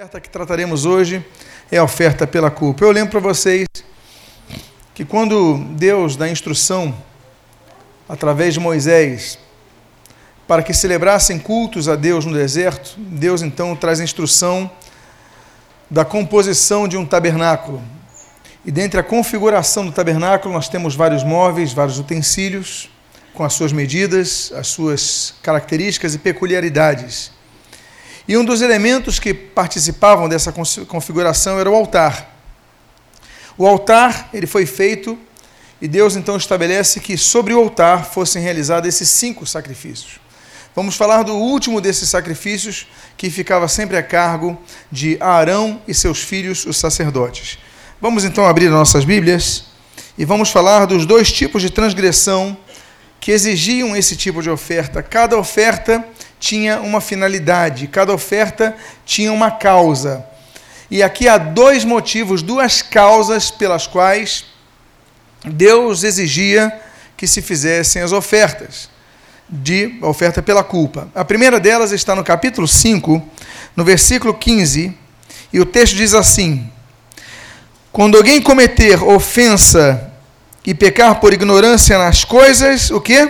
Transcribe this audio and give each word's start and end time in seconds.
oferta 0.00 0.18
que 0.18 0.30
trataremos 0.30 0.86
hoje 0.86 1.22
é 1.70 1.76
a 1.76 1.84
oferta 1.84 2.26
pela 2.26 2.50
culpa. 2.50 2.82
Eu 2.82 2.90
lembro 2.90 3.10
para 3.10 3.20
vocês 3.20 3.66
que 4.94 5.04
quando 5.04 5.58
Deus 5.72 6.16
dá 6.16 6.26
instrução 6.26 6.96
através 8.08 8.54
de 8.54 8.60
Moisés 8.60 9.38
para 10.48 10.62
que 10.62 10.72
celebrassem 10.72 11.38
cultos 11.38 11.86
a 11.86 11.96
Deus 11.96 12.24
no 12.24 12.32
deserto, 12.32 12.94
Deus 12.96 13.42
então 13.42 13.76
traz 13.76 14.00
a 14.00 14.04
instrução 14.04 14.70
da 15.90 16.02
composição 16.02 16.88
de 16.88 16.96
um 16.96 17.04
tabernáculo. 17.04 17.82
E 18.64 18.70
dentre 18.70 18.98
a 18.98 19.02
configuração 19.02 19.84
do 19.84 19.92
tabernáculo 19.92 20.54
nós 20.54 20.66
temos 20.66 20.94
vários 20.94 21.22
móveis, 21.22 21.74
vários 21.74 21.98
utensílios 21.98 22.88
com 23.34 23.44
as 23.44 23.52
suas 23.52 23.70
medidas, 23.70 24.50
as 24.56 24.66
suas 24.68 25.34
características 25.42 26.14
e 26.14 26.18
peculiaridades. 26.18 27.38
E 28.30 28.36
um 28.36 28.44
dos 28.44 28.62
elementos 28.62 29.18
que 29.18 29.34
participavam 29.34 30.28
dessa 30.28 30.54
configuração 30.86 31.58
era 31.58 31.68
o 31.68 31.74
altar. 31.74 32.32
O 33.58 33.66
altar, 33.66 34.30
ele 34.32 34.46
foi 34.46 34.66
feito 34.66 35.18
e 35.82 35.88
Deus 35.88 36.14
então 36.14 36.36
estabelece 36.36 37.00
que 37.00 37.18
sobre 37.18 37.52
o 37.52 37.58
altar 37.58 38.04
fossem 38.04 38.40
realizados 38.40 38.88
esses 38.88 39.10
cinco 39.10 39.44
sacrifícios. 39.44 40.20
Vamos 40.76 40.94
falar 40.94 41.24
do 41.24 41.34
último 41.34 41.80
desses 41.80 42.08
sacrifícios, 42.08 42.86
que 43.16 43.28
ficava 43.30 43.66
sempre 43.66 43.96
a 43.96 44.02
cargo 44.02 44.56
de 44.92 45.16
Arão 45.20 45.82
e 45.88 45.92
seus 45.92 46.22
filhos, 46.22 46.64
os 46.66 46.76
sacerdotes. 46.76 47.58
Vamos 48.00 48.24
então 48.24 48.46
abrir 48.46 48.70
nossas 48.70 49.04
Bíblias 49.04 49.64
e 50.16 50.24
vamos 50.24 50.50
falar 50.50 50.84
dos 50.84 51.04
dois 51.04 51.32
tipos 51.32 51.62
de 51.62 51.70
transgressão 51.70 52.56
que 53.20 53.32
exigiam 53.32 53.96
esse 53.96 54.14
tipo 54.14 54.40
de 54.40 54.48
oferta. 54.48 55.02
Cada 55.02 55.36
oferta 55.36 56.06
tinha 56.40 56.80
uma 56.80 57.02
finalidade, 57.02 57.86
cada 57.86 58.12
oferta 58.14 58.74
tinha 59.04 59.30
uma 59.30 59.50
causa. 59.50 60.24
E 60.90 61.02
aqui 61.02 61.28
há 61.28 61.36
dois 61.38 61.84
motivos, 61.84 62.42
duas 62.42 62.82
causas 62.82 63.50
pelas 63.50 63.86
quais 63.86 64.46
Deus 65.44 66.02
exigia 66.02 66.72
que 67.16 67.26
se 67.26 67.42
fizessem 67.42 68.00
as 68.02 68.10
ofertas 68.10 68.88
de 69.48 69.98
oferta 70.00 70.42
pela 70.42 70.64
culpa. 70.64 71.08
A 71.14 71.24
primeira 71.24 71.60
delas 71.60 71.92
está 71.92 72.14
no 72.16 72.24
capítulo 72.24 72.66
5, 72.66 73.22
no 73.76 73.84
versículo 73.84 74.32
15, 74.32 74.96
e 75.52 75.60
o 75.60 75.66
texto 75.66 75.94
diz 75.94 76.14
assim: 76.14 76.70
Quando 77.92 78.16
alguém 78.16 78.40
cometer 78.40 79.02
ofensa 79.02 80.10
e 80.64 80.74
pecar 80.74 81.20
por 81.20 81.32
ignorância 81.32 81.98
nas 81.98 82.24
coisas, 82.24 82.90
o 82.90 83.00
que? 83.00 83.28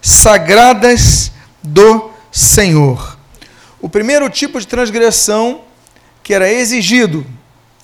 Sagradas 0.00 1.30
do 1.62 2.15
Senhor. 2.36 3.16
O 3.80 3.88
primeiro 3.88 4.28
tipo 4.28 4.60
de 4.60 4.66
transgressão 4.66 5.62
que 6.22 6.34
era 6.34 6.52
exigido 6.52 7.24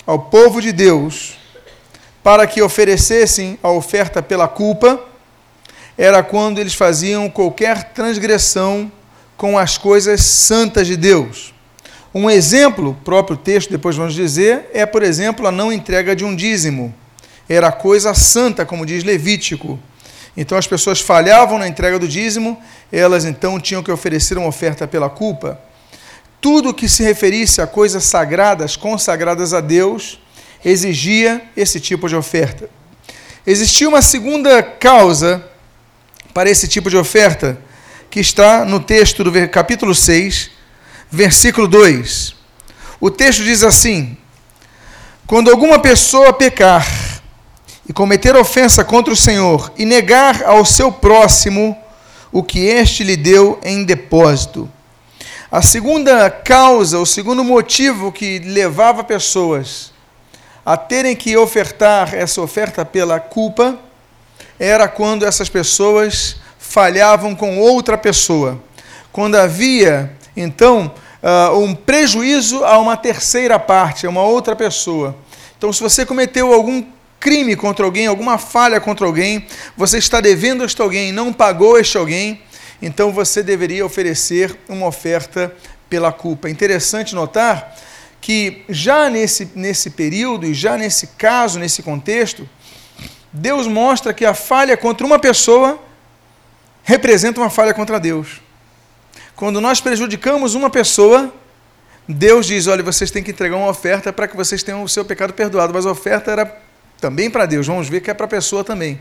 ao 0.07 0.19
povo 0.19 0.61
de 0.61 0.73
Deus 0.73 1.39
para 2.23 2.47
que 2.47 2.61
oferecessem 2.61 3.59
a 3.63 3.71
oferta 3.71 4.23
pela 4.23 4.47
culpa 4.47 5.03
era 5.97 6.23
quando 6.23 6.59
eles 6.59 6.75
faziam 6.75 7.31
qualquer 7.31 7.95
transgressão 7.95 8.93
com 9.39 9.57
as 9.57 9.79
coisas 9.79 10.21
santas 10.21 10.87
de 10.87 10.99
Deus. 10.99 11.55
Um 12.15 12.29
exemplo, 12.29 12.95
próprio 13.03 13.39
texto, 13.39 13.71
depois 13.71 13.97
vamos 13.97 14.13
dizer, 14.13 14.69
é, 14.75 14.85
por 14.85 15.03
exemplo, 15.03 15.47
a 15.47 15.51
não 15.51 15.73
entrega 15.73 16.15
de 16.15 16.27
um 16.27 16.37
dízimo. 16.37 16.95
Era 17.49 17.73
coisa 17.73 18.13
santa, 18.13 18.67
como 18.67 18.85
diz 18.85 19.03
Levítico. 19.03 19.81
Então 20.37 20.57
as 20.57 20.67
pessoas 20.67 21.01
falhavam 21.01 21.59
na 21.59 21.69
entrega 21.69 21.99
do 21.99 22.09
dízimo, 22.09 22.61
elas 22.91 23.25
então 23.25 23.61
tinham 23.61 23.83
que 23.83 23.91
oferecer 23.91 24.39
uma 24.39 24.49
oferta 24.49 24.87
pela 24.87 25.11
culpa. 25.11 25.61
Tudo 26.41 26.75
que 26.75 26.89
se 26.89 27.03
referisse 27.03 27.61
a 27.61 27.67
coisas 27.67 28.05
sagradas, 28.05 28.75
consagradas 28.75 29.53
a 29.53 29.61
Deus, 29.61 30.19
exigia 30.65 31.43
esse 31.57 31.79
tipo 31.79 32.09
de 32.09 32.17
oferta. 32.17 32.69
Existia 33.47 33.89
uma 33.89 34.01
segunda 34.01 34.63
causa 34.63 35.45
para 36.33 36.49
esse 36.49 36.67
tipo 36.67 36.89
de 36.89 36.97
oferta, 36.97 37.59
que 38.11 38.21
está 38.21 38.65
no 38.65 38.81
texto 38.81 39.23
do 39.23 39.49
capítulo 39.49 39.95
6, 39.95 40.51
versículo 41.11 41.69
2. 41.69 42.35
O 43.01 43.11
texto 43.11 43.43
diz 43.43 43.63
assim: 43.63 44.17
Quando 45.27 45.51
alguma 45.51 45.79
pessoa 45.79 46.33
pecar, 46.33 46.87
e 47.93 47.95
cometer 47.95 48.35
ofensa 48.35 48.83
contra 48.83 49.13
o 49.13 49.17
Senhor 49.17 49.71
e 49.77 49.85
negar 49.85 50.45
ao 50.45 50.65
seu 50.65 50.91
próximo 50.91 51.77
o 52.33 52.43
que 52.43 52.61
este 52.61 53.05
lhe 53.05 53.19
deu 53.19 53.61
em 53.63 53.85
depósito. 53.85 54.67
A 55.51 55.61
segunda 55.61 56.31
causa, 56.31 56.99
o 56.99 57.05
segundo 57.05 57.45
motivo 57.45 58.11
que 58.11 58.39
levava 58.39 59.05
pessoas 59.05 59.93
a 60.65 60.75
terem 60.75 61.15
que 61.15 61.37
ofertar 61.37 62.15
essa 62.15 62.41
oferta 62.41 62.83
pela 62.83 63.21
culpa 63.21 63.79
era 64.59 64.89
quando 64.89 65.27
essas 65.27 65.51
pessoas 65.51 66.37
falhavam 66.59 67.35
com 67.35 67.59
outra 67.59 67.99
pessoa. 67.99 68.59
Quando 69.13 69.35
havia, 69.35 70.17
então, 70.35 70.91
uh, 71.23 71.59
um 71.59 71.75
prejuízo 71.75 72.65
a 72.65 72.79
uma 72.79 72.97
terceira 72.97 73.59
parte, 73.59 74.07
a 74.07 74.09
uma 74.09 74.23
outra 74.23 74.57
pessoa. 74.57 75.15
Então, 75.59 75.71
se 75.75 75.83
você 75.83 76.07
cometeu 76.07 76.55
algum 76.55 76.83
crime 77.23 77.55
contra 77.55 77.85
alguém, 77.85 78.09
alguma 78.09 78.37
falha 78.37 78.81
contra 78.81 79.07
alguém, 79.07 79.47
você 79.77 79.99
está 79.99 80.21
devendo 80.21 80.63
a 80.63 80.67
este 80.67 80.83
alguém, 80.83 81.13
não 81.13 81.33
pagou 81.33 81.79
este 81.79 81.97
alguém, 81.97 82.43
então 82.83 83.13
você 83.13 83.45
deveria 83.45 83.87
oferecer 83.87 84.59
uma 84.69 84.89
oferta 84.89 85.55
pela 85.89 86.11
culpa. 86.11 86.49
É 86.49 86.51
interessante 86.51 87.15
notar 87.15 87.77
que 88.21 88.65
já 88.69 89.09
nesse, 89.09 89.49
nesse 89.55 89.91
período 89.91 90.47
e 90.47 90.53
já 90.53 90.77
nesse 90.77 91.07
caso, 91.17 91.61
nesse 91.61 91.81
contexto, 91.81 92.49
Deus 93.33 93.69
mostra 93.69 94.13
que 94.13 94.25
a 94.25 94.35
falha 94.35 94.77
contra 94.77 95.07
uma 95.07 95.19
pessoa 95.21 95.81
representa 96.83 97.41
uma 97.41 97.51
falha 97.51 97.73
contra 97.73 98.01
Deus. 98.01 98.41
Quando 99.37 99.61
nós 99.61 99.81
prejudicamos 99.81 100.57
uma 100.57 100.69
pessoa, 100.69 101.33
Deus 102.09 102.47
diz: 102.47 102.67
olha, 102.67 102.83
vocês 102.83 103.13
têm 103.13 103.23
que 103.23 103.31
entregar 103.31 103.57
uma 103.57 103.69
oferta 103.69 104.13
para 104.13 104.27
que 104.27 104.37
vocês 104.37 104.65
tenham 104.65 104.83
o 104.83 104.89
seu 104.89 105.05
pecado 105.05 105.33
perdoado. 105.33 105.73
Mas 105.73 105.87
a 105.87 105.91
oferta 105.93 106.33
era 106.33 106.72
também 107.03 107.29
para 107.29 107.47
Deus, 107.47 107.67
vamos 107.67 107.89
ver 107.89 108.01
que 108.01 108.11
é 108.11 108.15
para 108.15 108.27
a 108.27 108.29
pessoa 108.29 108.63
também. 108.63 108.99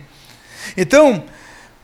Então, 0.76 1.24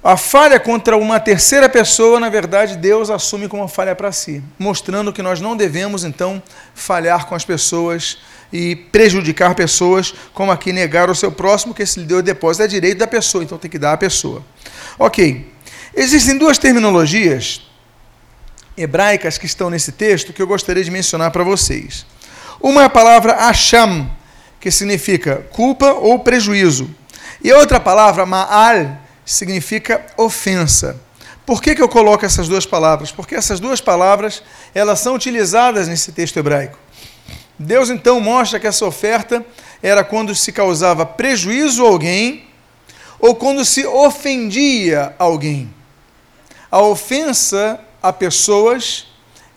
a 0.03 0.17
falha 0.17 0.59
contra 0.59 0.97
uma 0.97 1.19
terceira 1.19 1.69
pessoa, 1.69 2.19
na 2.19 2.27
verdade, 2.27 2.75
Deus 2.75 3.11
assume 3.11 3.47
como 3.47 3.67
falha 3.67 3.95
para 3.95 4.11
si, 4.11 4.43
mostrando 4.57 5.13
que 5.13 5.21
nós 5.21 5.39
não 5.39 5.55
devemos, 5.55 6.03
então, 6.03 6.41
falhar 6.73 7.27
com 7.27 7.35
as 7.35 7.45
pessoas 7.45 8.17
e 8.51 8.75
prejudicar 8.75 9.53
pessoas, 9.53 10.11
como 10.33 10.51
aqui 10.51 10.73
negar 10.73 11.07
o 11.07 11.15
seu 11.15 11.31
próximo, 11.31 11.73
que 11.73 11.85
se 11.85 11.99
lhe 11.99 12.05
deu 12.05 12.17
o 12.17 12.23
depósito 12.23 12.63
é 12.63 12.67
direito 12.67 12.97
da 12.97 13.07
pessoa, 13.07 13.43
então 13.43 13.59
tem 13.59 13.69
que 13.69 13.77
dar 13.77 13.93
à 13.93 13.97
pessoa. 13.97 14.43
Ok. 14.97 15.53
Existem 15.95 16.37
duas 16.37 16.57
terminologias 16.57 17.61
hebraicas 18.75 19.37
que 19.37 19.45
estão 19.45 19.69
nesse 19.69 19.91
texto 19.91 20.33
que 20.33 20.41
eu 20.41 20.47
gostaria 20.47 20.83
de 20.83 20.89
mencionar 20.89 21.29
para 21.31 21.43
vocês. 21.43 22.05
Uma 22.59 22.83
é 22.83 22.85
a 22.85 22.89
palavra 22.89 23.33
acham, 23.33 24.09
que 24.59 24.71
significa 24.71 25.45
culpa 25.51 25.93
ou 25.93 26.19
prejuízo. 26.19 26.89
E 27.43 27.51
a 27.51 27.57
outra 27.57 27.79
palavra, 27.79 28.25
ma'al, 28.25 28.97
significa 29.25 30.05
ofensa. 30.17 30.99
Por 31.45 31.61
que, 31.61 31.75
que 31.75 31.81
eu 31.81 31.87
coloco 31.87 32.25
essas 32.25 32.47
duas 32.47 32.65
palavras? 32.65 33.11
Porque 33.11 33.35
essas 33.35 33.59
duas 33.59 33.79
palavras 33.79 34.43
elas 34.75 34.99
são 34.99 35.15
utilizadas 35.15 35.87
nesse 35.87 36.11
texto 36.11 36.37
hebraico. 36.37 36.77
Deus 37.57 37.89
então 37.89 38.19
mostra 38.19 38.59
que 38.59 38.67
essa 38.67 38.85
oferta 38.85 39.45
era 39.81 40.03
quando 40.03 40.35
se 40.35 40.51
causava 40.51 41.05
prejuízo 41.05 41.85
a 41.85 41.89
alguém 41.89 42.47
ou 43.19 43.33
quando 43.35 43.63
se 43.65 43.85
ofendia 43.85 45.15
alguém. 45.17 45.73
A 46.69 46.81
ofensa 46.81 47.79
a 48.01 48.11
pessoas 48.13 49.06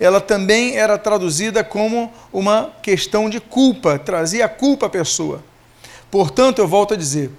ela 0.01 0.19
também 0.19 0.79
era 0.79 0.97
traduzida 0.97 1.63
como 1.63 2.11
uma 2.33 2.73
questão 2.83 3.29
de 3.29 3.39
culpa, 3.39 3.99
trazia 3.99 4.49
culpa 4.49 4.87
à 4.87 4.89
pessoa. 4.89 5.45
Portanto, 6.11 6.59
eu 6.59 6.67
volto 6.67 6.95
a 6.95 6.97
dizer, 6.97 7.31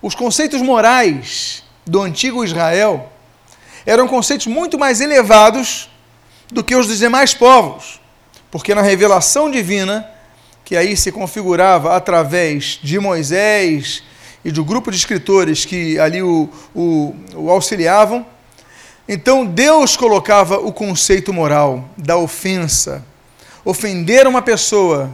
os 0.00 0.14
conceitos 0.14 0.62
morais 0.62 1.62
do 1.86 2.00
antigo 2.00 2.42
Israel 2.42 3.12
eram 3.84 4.08
conceitos 4.08 4.46
muito 4.46 4.78
mais 4.78 5.02
elevados 5.02 5.90
do 6.50 6.64
que 6.64 6.74
os 6.74 6.88
dos 6.88 6.98
demais 6.98 7.34
povos, 7.34 8.00
porque 8.50 8.74
na 8.74 8.80
revelação 8.80 9.50
divina, 9.50 10.08
que 10.64 10.76
aí 10.76 10.96
se 10.96 11.12
configurava 11.12 11.94
através 11.94 12.80
de 12.82 12.98
Moisés 12.98 14.02
e 14.42 14.50
do 14.50 14.64
grupo 14.64 14.90
de 14.90 14.96
escritores 14.96 15.66
que 15.66 15.98
ali 15.98 16.22
o, 16.22 16.48
o, 16.74 17.14
o 17.34 17.50
auxiliavam, 17.50 18.24
então 19.12 19.44
Deus 19.44 19.96
colocava 19.96 20.58
o 20.60 20.72
conceito 20.72 21.32
moral 21.32 21.88
da 21.96 22.16
ofensa. 22.16 23.04
Ofender 23.64 24.24
uma 24.24 24.40
pessoa 24.40 25.10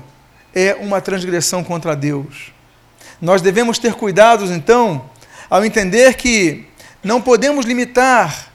é 0.54 0.74
uma 0.78 1.00
transgressão 1.00 1.64
contra 1.64 1.96
Deus. 1.96 2.52
Nós 3.22 3.40
devemos 3.40 3.78
ter 3.78 3.94
cuidados, 3.94 4.50
então, 4.50 5.08
ao 5.48 5.64
entender 5.64 6.12
que 6.12 6.66
não 7.02 7.22
podemos 7.22 7.64
limitar 7.64 8.52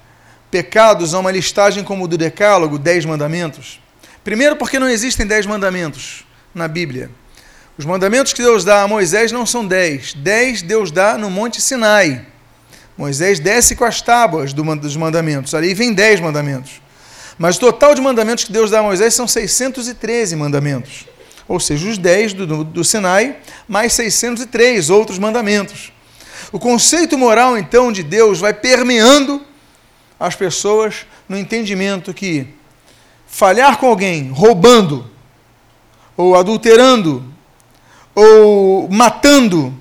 pecados 0.52 1.16
a 1.16 1.20
uma 1.20 1.32
listagem 1.32 1.84
como 1.84 2.04
o 2.04 2.08
do 2.08 2.20
Decálogo, 2.20 2.78
dez 2.78 3.04
mandamentos. 3.04 3.82
Primeiro, 4.24 4.58
porque 4.58 4.78
não 4.78 4.88
existem 4.88 5.26
dez 5.26 5.48
mandamentos 5.48 6.24
na 6.54 6.68
Bíblia. 6.68 7.10
Os 7.80 7.86
mandamentos 7.86 8.32
que 8.32 8.44
Deus 8.44 8.64
dá 8.64 8.84
a 8.84 8.88
Moisés 8.88 9.32
não 9.32 9.48
são 9.48 9.66
dez. 9.66 10.14
Dez 10.14 10.62
Deus 10.62 10.92
dá 10.92 11.18
no 11.18 11.32
Monte 11.32 11.60
Sinai. 11.60 12.28
Moisés 13.02 13.40
desce 13.40 13.76
com 13.76 13.84
as 13.84 14.00
tábuas 14.00 14.54
dos 14.54 14.96
mandamentos. 14.96 15.56
Ali 15.56 15.74
vem 15.74 15.92
dez 15.92 16.20
mandamentos. 16.20 16.74
Mas 17.36 17.58
o 17.58 17.60
total 17.60 17.96
de 17.96 18.02
mandamentos 18.02 18.44
que 18.44 18.52
Deus 18.52 18.70
dá 18.70 18.78
a 18.78 18.84
Moisés 18.84 19.16
são 19.16 19.28
613 19.28 20.36
mandamentos. 20.36 21.08
Ou 21.48 21.60
seja, 21.60 21.90
os 21.90 21.98
10 21.98 22.34
do, 22.34 22.64
do 22.64 22.84
Sinai, 22.84 23.38
mais 23.68 23.94
603 23.94 24.92
outros 24.92 25.18
mandamentos. 25.18 25.92
O 26.52 26.60
conceito 26.60 27.18
moral, 27.18 27.58
então, 27.58 27.92
de 27.92 28.04
Deus 28.04 28.40
vai 28.40 28.54
permeando 28.54 29.44
as 30.20 30.36
pessoas 30.36 31.08
no 31.28 31.36
entendimento 31.36 32.14
que 32.14 32.48
falhar 33.26 33.78
com 33.78 33.88
alguém, 33.88 34.30
roubando, 34.30 35.10
ou 36.16 36.36
adulterando, 36.36 37.26
ou 38.14 38.88
matando, 38.90 39.74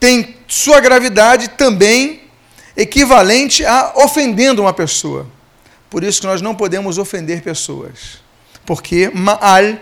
tem 0.00 0.35
sua 0.46 0.80
gravidade 0.80 1.48
também 1.48 2.22
equivalente 2.76 3.64
a 3.64 3.92
ofendendo 3.96 4.62
uma 4.62 4.72
pessoa. 4.72 5.26
Por 5.88 6.04
isso 6.04 6.20
que 6.20 6.26
nós 6.26 6.42
não 6.42 6.54
podemos 6.54 6.98
ofender 6.98 7.42
pessoas. 7.42 8.20
Porque 8.64 9.10
Ma'al, 9.14 9.78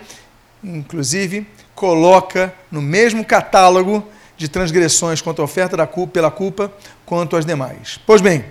inclusive, 0.63 1.47
coloca 1.73 2.53
no 2.71 2.81
mesmo 2.81 3.25
catálogo 3.25 4.07
de 4.37 4.47
transgressões 4.47 5.21
quanto 5.21 5.41
a 5.41 5.45
oferta 5.45 5.75
da 5.75 5.87
culpa, 5.87 6.13
pela 6.13 6.31
culpa, 6.31 6.71
quanto 7.05 7.35
as 7.35 7.45
demais. 7.45 7.99
Pois 8.05 8.21
bem, 8.21 8.45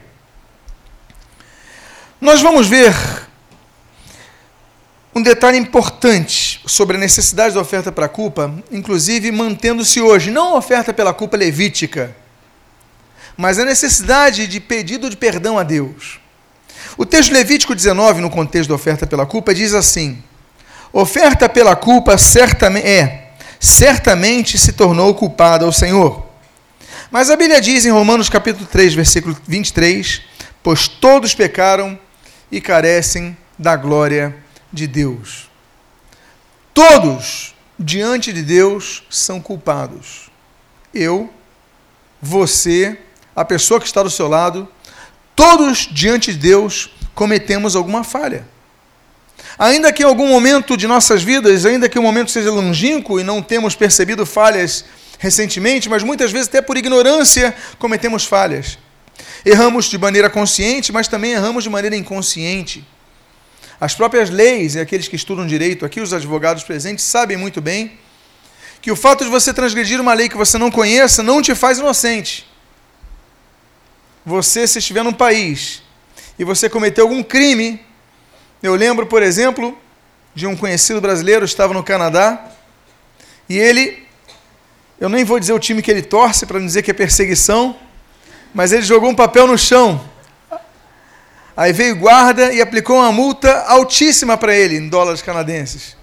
nós 2.21 2.41
vamos 2.41 2.67
ver 2.67 2.95
um 5.15 5.23
detalhe 5.23 5.57
importante 5.57 6.54
sobre 6.67 6.97
a 6.97 7.01
necessidade 7.01 7.55
da 7.55 7.61
oferta 7.61 7.93
para 7.93 8.07
a 8.07 8.09
culpa, 8.09 8.53
inclusive 8.71 9.31
mantendo-se 9.31 10.01
hoje, 10.01 10.31
não 10.31 10.55
a 10.55 10.59
oferta 10.59 10.93
pela 10.93 11.13
culpa 11.13 11.37
levítica, 11.37 12.15
mas 13.37 13.59
a 13.59 13.65
necessidade 13.65 14.47
de 14.47 14.61
pedido 14.61 15.11
de 15.11 15.17
perdão 15.17 15.59
a 15.59 15.63
Deus. 15.63 16.21
O 16.97 17.05
texto 17.05 17.33
Levítico 17.33 17.75
19, 17.75 18.21
no 18.21 18.31
contexto 18.31 18.69
da 18.69 18.75
oferta 18.75 19.07
pela 19.07 19.27
culpa, 19.27 19.55
diz 19.55 19.75
assim: 19.75 20.23
Oferta 20.93 21.49
pela 21.49 21.75
culpa 21.75 22.17
certamente 22.17 22.87
é, 22.87 23.33
certamente 23.59 24.57
se 24.57 24.73
tornou 24.73 25.15
culpada 25.15 25.65
ao 25.65 25.73
Senhor. 25.73 26.25
Mas 27.11 27.31
a 27.31 27.37
Bíblia 27.37 27.61
diz 27.61 27.85
em 27.85 27.91
Romanos 27.91 28.29
capítulo 28.29 28.67
3, 28.67 28.95
versículo 28.95 29.37
23, 29.47 30.23
pois 30.63 30.87
todos 30.87 31.35
pecaram 31.35 31.99
e 32.51 32.61
carecem 32.61 33.37
da 33.59 33.77
glória 33.77 34.35
de 34.73 34.87
Deus. 34.87 35.54
Todos 36.75 37.55
diante 37.79 38.33
de 38.33 38.43
Deus 38.43 39.05
são 39.09 39.41
culpados. 39.41 40.29
Eu, 40.93 41.33
você, 42.21 42.99
a 43.35 43.45
pessoa 43.45 43.79
que 43.79 43.87
está 43.87 44.03
do 44.03 44.11
seu 44.11 44.27
lado, 44.27 44.69
todos 45.37 45.89
diante 45.91 46.33
de 46.33 46.39
Deus 46.39 46.91
cometemos 47.15 47.77
alguma 47.77 48.03
falha. 48.03 48.45
Ainda 49.57 49.93
que 49.93 50.03
em 50.03 50.07
algum 50.07 50.27
momento 50.27 50.77
de 50.77 50.89
nossas 50.89 51.23
vidas, 51.23 51.65
ainda 51.65 51.89
que 51.89 51.99
o 51.99 52.03
momento 52.03 52.33
seja 52.33 52.51
longínquo 52.51 53.21
e 53.21 53.23
não 53.23 53.41
temos 53.41 53.77
percebido 53.77 54.27
falhas 54.27 54.85
recentemente, 55.21 55.89
mas 55.89 56.03
muitas 56.03 56.33
vezes 56.33 56.49
até 56.49 56.61
por 56.61 56.77
ignorância 56.77 57.55
cometemos 57.79 58.25
falhas. 58.25 58.79
Erramos 59.47 59.85
de 59.87 59.97
maneira 59.97 60.29
consciente, 60.29 60.93
mas 60.93 61.07
também 61.07 61.33
erramos 61.33 61.63
de 61.63 61.71
maneira 61.71 61.95
inconsciente. 61.95 62.85
As 63.81 63.95
próprias 63.95 64.31
leis, 64.31 64.75
e 64.75 64.81
aqueles 64.81 65.09
que 65.09 65.17
estudam 65.17 65.47
direito 65.47 65.85
aqui, 65.85 66.01
os 66.01 66.13
advogados 66.13 66.63
presentes, 66.63 67.05
sabem 67.05 67.37
muito 67.37 67.61
bem 67.61 67.99
que 68.81 68.91
o 68.91 68.97
fato 68.97 69.25
de 69.25 69.31
você 69.31 69.53
transgredir 69.53 70.01
uma 70.01 70.13
lei 70.13 70.29
que 70.29 70.37
você 70.37 70.59
não 70.59 70.71
conheça 70.71 71.23
não 71.23 71.41
te 71.41 71.55
faz 71.55 71.79
inocente. 71.79 72.47
Você, 74.25 74.67
se 74.67 74.79
estiver 74.79 75.03
num 75.03 75.13
país 75.13 75.83
e 76.39 76.45
você 76.45 76.69
cometeu 76.69 77.05
algum 77.05 77.23
crime, 77.23 77.81
eu 78.63 78.75
lembro, 78.75 79.07
por 79.07 79.23
exemplo, 79.23 79.77
de 80.35 80.47
um 80.47 80.57
conhecido 80.57 81.01
brasileiro, 81.01 81.45
estava 81.45 81.75
no 81.75 81.83
Canadá, 81.83 82.53
e 83.49 83.59
ele, 83.59 84.07
eu 85.01 85.09
nem 85.09 85.25
vou 85.25 85.39
dizer 85.39 85.53
o 85.53 85.59
time 85.59 85.83
que 85.83 85.91
ele 85.91 86.03
torce 86.03 86.47
para 86.47 86.59
não 86.59 86.67
dizer 86.67 86.83
que 86.83 86.91
é 86.91 86.95
perseguição, 86.95 87.77
mas 88.55 88.73
ele 88.73 88.83
jogou 88.83 89.11
um 89.11 89.15
papel 89.15 89.47
no 89.47 89.59
chão 89.59 90.14
Aí 91.57 91.73
veio 91.73 91.97
guarda 91.97 92.53
e 92.53 92.61
aplicou 92.61 92.97
uma 92.97 93.13
multa 93.13 93.65
altíssima 93.67 94.37
para 94.37 94.55
ele, 94.55 94.77
em 94.77 94.89
dólares 94.89 95.23
canadenses. 95.23 95.97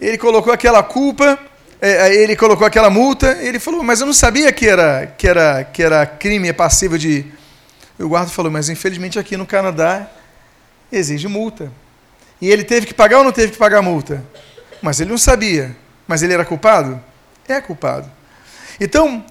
Ele 0.00 0.16
colocou 0.16 0.50
aquela 0.50 0.82
culpa, 0.82 1.38
é, 1.80 2.14
ele 2.14 2.34
colocou 2.34 2.66
aquela 2.66 2.88
multa, 2.88 3.36
ele 3.40 3.58
falou, 3.58 3.82
mas 3.82 4.00
eu 4.00 4.06
não 4.06 4.14
sabia 4.14 4.50
que 4.50 4.66
era, 4.66 5.06
que 5.06 5.28
era, 5.28 5.64
que 5.64 5.82
era 5.82 6.06
crime 6.06 6.52
passivo 6.54 6.98
de. 6.98 7.26
E 7.98 8.02
o 8.02 8.08
guarda 8.08 8.30
falou, 8.30 8.50
mas 8.50 8.70
infelizmente 8.70 9.18
aqui 9.18 9.36
no 9.36 9.46
Canadá 9.46 10.10
exige 10.90 11.28
multa. 11.28 11.70
E 12.40 12.50
ele 12.50 12.64
teve 12.64 12.86
que 12.86 12.94
pagar 12.94 13.18
ou 13.18 13.24
não 13.24 13.32
teve 13.32 13.52
que 13.52 13.58
pagar 13.58 13.78
a 13.78 13.82
multa? 13.82 14.24
Mas 14.80 15.00
ele 15.00 15.10
não 15.10 15.18
sabia. 15.18 15.76
Mas 16.08 16.22
ele 16.22 16.32
era 16.32 16.44
culpado? 16.46 16.98
É 17.46 17.60
culpado. 17.60 18.10
Então, 18.80 19.22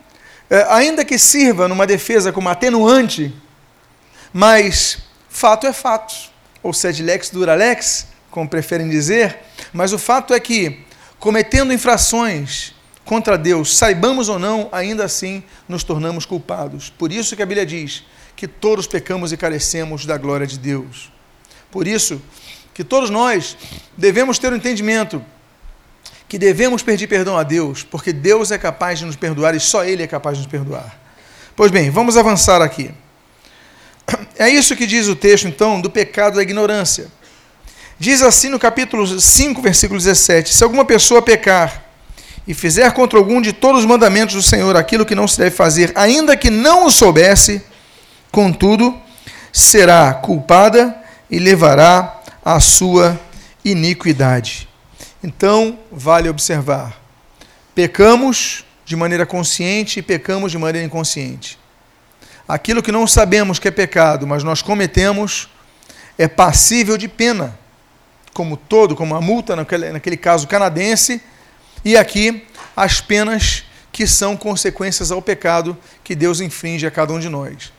é, 0.49 0.67
ainda 0.69 1.03
que 1.03 1.17
sirva 1.17 1.67
numa 1.67 1.87
defesa 1.87 2.31
como 2.31 2.47
atenuante, 2.47 3.33
mas 4.33 4.99
fato 5.29 5.65
é 5.67 5.73
fato, 5.73 6.13
ou 6.61 6.73
sed 6.73 7.01
lex 7.01 7.29
dura 7.29 7.55
lex, 7.55 8.07
como 8.29 8.47
preferem 8.47 8.89
dizer, 8.89 9.39
mas 9.73 9.93
o 9.93 9.97
fato 9.97 10.33
é 10.33 10.39
que, 10.39 10.85
cometendo 11.19 11.73
infrações 11.73 12.73
contra 13.05 13.37
Deus, 13.37 13.75
saibamos 13.75 14.29
ou 14.29 14.37
não, 14.37 14.69
ainda 14.71 15.03
assim 15.03 15.43
nos 15.67 15.83
tornamos 15.83 16.25
culpados. 16.25 16.89
Por 16.89 17.11
isso 17.11 17.35
que 17.35 17.41
a 17.41 17.45
Bíblia 17.45 17.65
diz 17.65 18.03
que 18.35 18.47
todos 18.47 18.85
pecamos 18.87 19.31
e 19.31 19.37
carecemos 19.37 20.05
da 20.05 20.17
glória 20.17 20.45
de 20.45 20.59
Deus. 20.59 21.11
Por 21.71 21.87
isso 21.87 22.21
que 22.73 22.83
todos 22.83 23.09
nós 23.09 23.57
devemos 23.97 24.39
ter 24.39 24.49
o 24.49 24.53
um 24.53 24.57
entendimento 24.57 25.23
que 26.27 26.37
devemos 26.37 26.83
pedir 26.83 27.07
perdão 27.07 27.35
a 27.35 27.43
Deus, 27.43 27.83
porque 27.83 28.13
Deus 28.13 28.51
é 28.51 28.57
capaz 28.57 28.99
de 28.99 29.05
nos 29.05 29.15
perdoar 29.15 29.55
e 29.55 29.59
só 29.59 29.83
Ele 29.83 30.03
é 30.03 30.07
capaz 30.07 30.37
de 30.37 30.43
nos 30.43 30.51
perdoar. 30.51 30.97
Pois 31.55 31.71
bem, 31.71 31.89
vamos 31.89 32.15
avançar 32.15 32.61
aqui. 32.61 32.91
É 34.37 34.49
isso 34.49 34.75
que 34.75 34.87
diz 34.87 35.07
o 35.07 35.15
texto, 35.15 35.47
então, 35.47 35.81
do 35.81 35.89
pecado 35.89 36.35
da 36.35 36.41
ignorância. 36.41 37.07
Diz 37.99 38.21
assim 38.21 38.47
no 38.47 38.57
capítulo 38.57 39.05
5, 39.19 39.61
versículo 39.61 39.99
17: 39.99 40.53
Se 40.53 40.63
alguma 40.63 40.85
pessoa 40.85 41.21
pecar 41.21 41.83
e 42.47 42.53
fizer 42.53 42.89
contra 42.93 43.19
algum 43.19 43.41
de 43.41 43.51
todos 43.51 43.81
os 43.81 43.85
mandamentos 43.85 44.35
do 44.35 44.41
Senhor 44.41 44.77
aquilo 44.77 45.05
que 45.05 45.13
não 45.13 45.27
se 45.27 45.37
deve 45.37 45.51
fazer, 45.51 45.91
ainda 45.95 46.37
que 46.37 46.49
não 46.49 46.85
o 46.85 46.89
soubesse, 46.89 47.61
contudo, 48.31 48.97
será 49.51 50.13
culpada 50.13 50.95
e 51.29 51.37
levará 51.37 52.21
a 52.43 52.61
sua 52.61 53.19
iniquidade. 53.65 54.69
Então, 55.21 55.77
vale 55.91 56.29
observar: 56.29 56.97
pecamos 57.75 58.63
de 58.85 58.95
maneira 58.95 59.25
consciente 59.25 59.99
e 59.99 60.01
pecamos 60.01 60.53
de 60.53 60.57
maneira 60.57 60.87
inconsciente 60.87 61.58
aquilo 62.49 62.81
que 62.81 62.91
não 62.91 63.05
sabemos 63.05 63.59
que 63.59 63.67
é 63.67 63.71
pecado, 63.71 64.25
mas 64.25 64.43
nós 64.43 64.59
cometemos, 64.59 65.47
é 66.17 66.27
passível 66.27 66.97
de 66.97 67.07
pena, 67.07 67.55
como 68.33 68.57
todo, 68.57 68.95
como 68.95 69.15
a 69.15 69.21
multa 69.21 69.55
naquele, 69.55 69.91
naquele 69.91 70.17
caso 70.17 70.47
canadense, 70.47 71.21
e 71.85 71.95
aqui 71.95 72.47
as 72.75 72.99
penas 72.99 73.65
que 73.91 74.07
são 74.07 74.35
consequências 74.35 75.11
ao 75.11 75.21
pecado 75.21 75.77
que 76.03 76.15
Deus 76.15 76.41
infringe 76.41 76.87
a 76.87 76.91
cada 76.91 77.13
um 77.13 77.19
de 77.19 77.29
nós. 77.29 77.71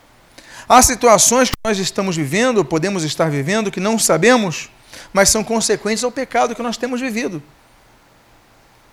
Há 0.69 0.81
situações 0.83 1.49
que 1.49 1.57
nós 1.67 1.77
estamos 1.79 2.17
vivendo, 2.17 2.65
podemos 2.65 3.03
estar 3.03 3.29
vivendo, 3.29 3.73
que 3.73 3.81
não 3.81 3.99
sabemos, 3.99 4.71
mas 5.13 5.31
são 5.31 5.43
consequências 5.43 6.05
ao 6.05 6.13
pecado 6.13 6.55
que 6.55 6.63
nós 6.63 6.77
temos 6.77 7.01
vivido. 7.01 7.43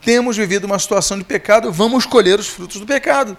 Temos 0.01 0.36
vivido 0.36 0.65
uma 0.65 0.79
situação 0.79 1.19
de 1.19 1.24
pecado, 1.24 1.72
vamos 1.72 2.03
colher 2.07 2.39
os 2.39 2.48
frutos 2.48 2.79
do 2.79 2.86
pecado. 2.88 3.38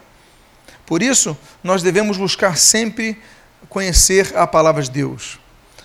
Por 0.87 1.02
isso, 1.02 1.37
nós 1.62 1.82
devemos 1.82 2.16
buscar 2.16 2.56
sempre 2.56 3.20
conhecer 3.68 4.32
a 4.37 4.46
palavra 4.46 4.82
de 4.82 4.90
Deus. 4.90 5.38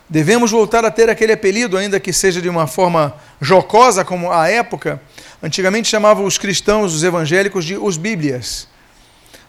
Devemos 0.10 0.52
voltar 0.52 0.86
a 0.86 0.92
ter 0.92 1.10
aquele 1.10 1.34
apelido, 1.34 1.78
ainda 1.78 2.00
que 2.00 2.14
seja 2.14 2.42
de 2.42 2.50
uma 2.50 2.68
forma 2.68 3.16
jocosa, 3.42 4.06
como 4.06 4.32
a 4.32 4.48
época. 4.48 5.02
Antigamente 5.42 5.88
chamavam 5.88 6.26
os 6.26 6.38
cristãos, 6.38 6.94
os 6.94 7.04
evangélicos, 7.04 7.66
de 7.66 7.78
os 7.78 7.98
Bíblias. 7.98 8.68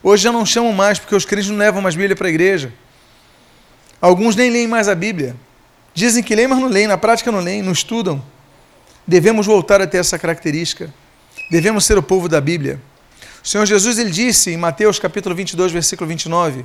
Hoje 0.02 0.22
já 0.22 0.32
não 0.32 0.44
chamam 0.44 0.72
mais, 0.72 0.98
porque 0.98 1.14
os 1.14 1.24
crentes 1.24 1.50
não 1.50 1.56
levam 1.56 1.82
mais 1.82 1.94
Bíblia 1.94 2.16
para 2.16 2.28
a 2.28 2.30
igreja. 2.30 2.72
Alguns 4.00 4.36
nem 4.36 4.50
leem 4.50 4.66
mais 4.66 4.88
a 4.88 4.94
Bíblia. 4.94 5.36
Dizem 5.94 6.22
que 6.22 6.34
leem, 6.34 6.48
mas 6.48 6.58
não 6.58 6.68
leem, 6.68 6.86
na 6.86 6.98
prática 6.98 7.30
não 7.30 7.40
leem, 7.40 7.62
não 7.62 7.72
estudam. 7.72 8.22
Devemos 9.06 9.46
voltar 9.46 9.80
a 9.80 9.86
ter 9.86 9.98
essa 9.98 10.18
característica. 10.18 10.92
Devemos 11.50 11.84
ser 11.84 11.96
o 11.96 12.02
povo 12.02 12.28
da 12.28 12.40
Bíblia. 12.40 12.80
O 13.44 13.46
Senhor 13.46 13.66
Jesus 13.66 13.98
ele 13.98 14.10
disse 14.10 14.52
em 14.52 14.56
Mateus 14.56 14.98
capítulo 14.98 15.34
22, 15.34 15.70
versículo 15.70 16.08
29: 16.08 16.64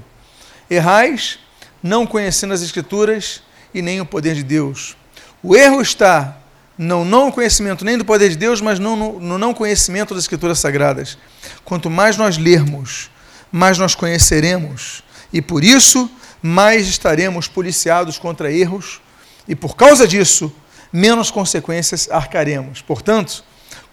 Errais, 0.69 1.37
não 1.83 2.07
conhecendo 2.07 2.53
as 2.53 2.61
Escrituras 2.61 3.41
e 3.73 3.81
nem 3.81 3.99
o 3.99 4.05
poder 4.05 4.33
de 4.33 4.43
Deus. 4.43 4.95
O 5.43 5.57
erro 5.57 5.81
está 5.81 6.37
no 6.77 7.03
não 7.03 7.33
conhecimento 7.33 7.83
nem 7.83 7.97
do 7.97 8.05
poder 8.05 8.29
de 8.29 8.37
Deus, 8.37 8.61
mas 8.61 8.79
no, 8.79 9.19
no 9.19 9.37
não 9.37 9.53
conhecimento 9.53 10.13
das 10.13 10.23
Escrituras 10.23 10.59
Sagradas. 10.59 11.17
Quanto 11.65 11.89
mais 11.89 12.15
nós 12.15 12.37
lermos, 12.37 13.11
mais 13.51 13.77
nós 13.77 13.93
conheceremos, 13.93 15.03
e 15.33 15.41
por 15.41 15.65
isso 15.65 16.09
mais 16.41 16.87
estaremos 16.87 17.49
policiados 17.49 18.17
contra 18.17 18.53
erros, 18.53 19.01
e 19.49 19.53
por 19.53 19.75
causa 19.75 20.07
disso, 20.07 20.49
menos 20.93 21.29
consequências 21.29 22.09
arcaremos. 22.09 22.81
Portanto, 22.81 23.43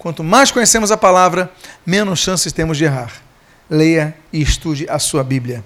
quanto 0.06 0.22
mais 0.22 0.52
conhecemos 0.52 0.92
a 0.92 0.96
palavra, 0.96 1.50
menos 1.84 2.20
chances 2.20 2.52
temos 2.52 2.78
de 2.78 2.84
errar. 2.84 3.12
Leia 3.68 4.14
e 4.32 4.40
estude 4.40 4.86
a 4.88 5.00
sua 5.00 5.24
Bíblia. 5.24 5.64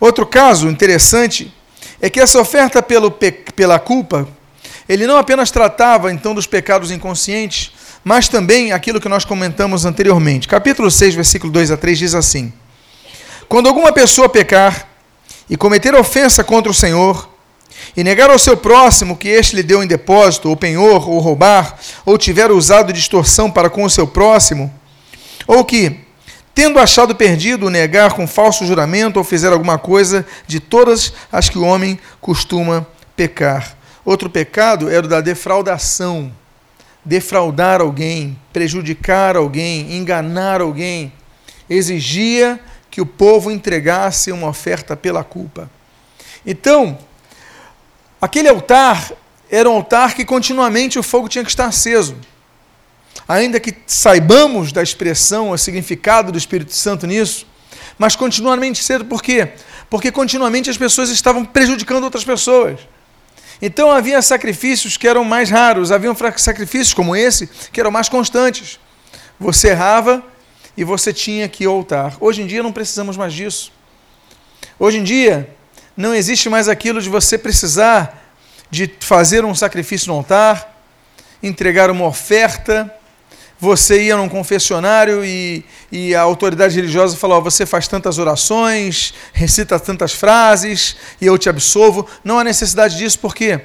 Outro 0.00 0.24
caso 0.24 0.66
interessante 0.70 1.54
é 2.00 2.08
que 2.08 2.18
essa 2.18 2.40
oferta 2.40 2.82
pelo, 2.82 3.10
pela 3.10 3.78
culpa, 3.78 4.26
ele 4.88 5.06
não 5.06 5.18
apenas 5.18 5.50
tratava 5.50 6.10
então 6.10 6.34
dos 6.34 6.46
pecados 6.46 6.90
inconscientes, 6.90 7.70
mas 8.02 8.28
também 8.28 8.72
aquilo 8.72 8.98
que 8.98 9.10
nós 9.10 9.26
comentamos 9.26 9.84
anteriormente. 9.84 10.48
Capítulo 10.48 10.90
6, 10.90 11.14
versículo 11.14 11.52
2 11.52 11.70
a 11.70 11.76
3 11.76 11.98
diz 11.98 12.14
assim: 12.14 12.50
Quando 13.46 13.68
alguma 13.68 13.92
pessoa 13.92 14.26
pecar 14.26 14.88
e 15.50 15.56
cometer 15.58 15.94
ofensa 15.94 16.42
contra 16.42 16.70
o 16.70 16.74
Senhor, 16.74 17.28
e 17.96 18.04
negar 18.04 18.28
ao 18.28 18.38
seu 18.38 18.56
próximo 18.56 19.16
que 19.16 19.28
este 19.28 19.56
lhe 19.56 19.62
deu 19.62 19.82
em 19.82 19.86
depósito, 19.86 20.50
ou 20.50 20.56
penhor, 20.56 21.08
ou 21.08 21.18
roubar, 21.18 21.78
ou 22.04 22.18
tiver 22.18 22.50
usado 22.50 22.92
de 22.92 22.98
extorsão 22.98 23.50
para 23.50 23.70
com 23.70 23.84
o 23.84 23.90
seu 23.90 24.06
próximo, 24.06 24.72
ou 25.46 25.64
que, 25.64 26.00
tendo 26.54 26.78
achado 26.78 27.14
perdido, 27.14 27.70
negar 27.70 28.12
com 28.12 28.26
falso 28.26 28.66
juramento, 28.66 29.18
ou 29.18 29.24
fizer 29.24 29.50
alguma 29.50 29.78
coisa 29.78 30.26
de 30.46 30.60
todas 30.60 31.12
as 31.32 31.48
que 31.48 31.58
o 31.58 31.64
homem 31.64 31.98
costuma 32.20 32.86
pecar. 33.16 33.74
Outro 34.04 34.28
pecado 34.28 34.90
era 34.90 35.06
o 35.06 35.08
da 35.08 35.20
defraudação. 35.20 36.30
Defraudar 37.04 37.80
alguém, 37.80 38.38
prejudicar 38.52 39.36
alguém, 39.36 39.96
enganar 39.96 40.60
alguém, 40.60 41.12
exigia 41.70 42.60
que 42.90 43.00
o 43.00 43.06
povo 43.06 43.50
entregasse 43.50 44.32
uma 44.32 44.48
oferta 44.48 44.96
pela 44.96 45.22
culpa. 45.22 45.70
Então, 46.44 46.98
Aquele 48.20 48.48
altar 48.48 49.12
era 49.50 49.68
um 49.68 49.74
altar 49.74 50.14
que 50.14 50.24
continuamente 50.24 50.98
o 50.98 51.02
fogo 51.02 51.28
tinha 51.28 51.44
que 51.44 51.50
estar 51.50 51.66
aceso. 51.66 52.16
Ainda 53.28 53.58
que 53.58 53.74
saibamos 53.86 54.72
da 54.72 54.82
expressão, 54.82 55.50
o 55.50 55.58
significado 55.58 56.30
do 56.30 56.38
Espírito 56.38 56.72
Santo 56.74 57.06
nisso, 57.06 57.46
mas 57.98 58.14
continuamente 58.14 58.82
cedo, 58.82 59.04
por 59.04 59.22
quê? 59.22 59.52
Porque 59.88 60.12
continuamente 60.12 60.70
as 60.70 60.76
pessoas 60.76 61.10
estavam 61.10 61.44
prejudicando 61.44 62.04
outras 62.04 62.24
pessoas. 62.24 62.80
Então 63.60 63.90
havia 63.90 64.20
sacrifícios 64.20 64.96
que 64.96 65.08
eram 65.08 65.24
mais 65.24 65.48
raros, 65.50 65.90
havia 65.90 66.14
sacrifícios 66.36 66.92
como 66.92 67.16
esse 67.16 67.48
que 67.72 67.80
eram 67.80 67.90
mais 67.90 68.08
constantes. 68.08 68.78
Você 69.40 69.68
errava 69.68 70.22
e 70.76 70.84
você 70.84 71.12
tinha 71.12 71.48
que 71.48 71.64
altar. 71.64 72.16
Hoje 72.20 72.42
em 72.42 72.46
dia 72.46 72.62
não 72.62 72.72
precisamos 72.72 73.16
mais 73.16 73.32
disso. 73.32 73.72
Hoje 74.78 74.98
em 74.98 75.04
dia, 75.04 75.55
não 75.96 76.14
existe 76.14 76.48
mais 76.48 76.68
aquilo 76.68 77.00
de 77.00 77.08
você 77.08 77.38
precisar 77.38 78.22
de 78.70 78.92
fazer 79.00 79.44
um 79.44 79.54
sacrifício 79.54 80.08
no 80.08 80.14
altar, 80.14 80.82
entregar 81.42 81.90
uma 81.90 82.06
oferta. 82.06 82.92
Você 83.58 84.02
ia 84.02 84.16
num 84.16 84.28
confessionário 84.28 85.24
e, 85.24 85.64
e 85.90 86.14
a 86.14 86.20
autoridade 86.20 86.76
religiosa 86.76 87.16
falou: 87.16 87.40
você 87.40 87.64
faz 87.64 87.88
tantas 87.88 88.18
orações, 88.18 89.14
recita 89.32 89.80
tantas 89.80 90.12
frases 90.12 90.96
e 91.20 91.26
eu 91.26 91.38
te 91.38 91.48
absolvo. 91.48 92.06
Não 92.22 92.38
há 92.38 92.44
necessidade 92.44 92.98
disso, 92.98 93.18
por 93.18 93.34
quê? 93.34 93.60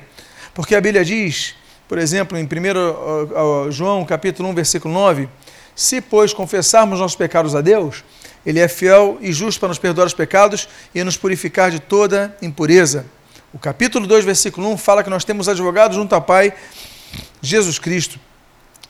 Porque 0.54 0.76
a 0.76 0.82
Bíblia 0.82 1.04
diz, 1.04 1.56
por 1.90 1.98
exemplo, 1.98 2.38
em 2.38 2.46
1 2.46 3.72
João 3.72 4.06
capítulo 4.06 4.48
1, 4.50 4.54
versículo 4.54 4.94
9: 4.94 5.28
Se, 5.76 6.00
pois, 6.00 6.34
confessarmos 6.34 7.00
nossos 7.00 7.18
pecados 7.18 7.54
a 7.54 7.60
Deus, 7.60 8.02
ele 8.46 8.60
é 8.60 8.68
fiel 8.68 9.18
e 9.22 9.32
justo 9.32 9.60
para 9.60 9.70
nos 9.70 9.78
perdoar 9.78 10.08
os 10.08 10.14
pecados 10.14 10.68
e 10.94 11.04
nos 11.04 11.18
purificar 11.18 11.70
de 11.70 11.80
toda 11.80 12.36
impureza. 12.42 13.06
O 13.54 13.60
capítulo 13.60 14.08
2, 14.08 14.26
versículo 14.26 14.72
1 14.72 14.78
fala 14.78 15.04
que 15.04 15.10
nós 15.10 15.24
temos 15.24 15.48
advogado 15.50 15.94
junto 15.94 16.16
ao 16.16 16.22
Pai, 16.22 16.54
Jesus 17.42 17.78
Cristo. 17.78 18.20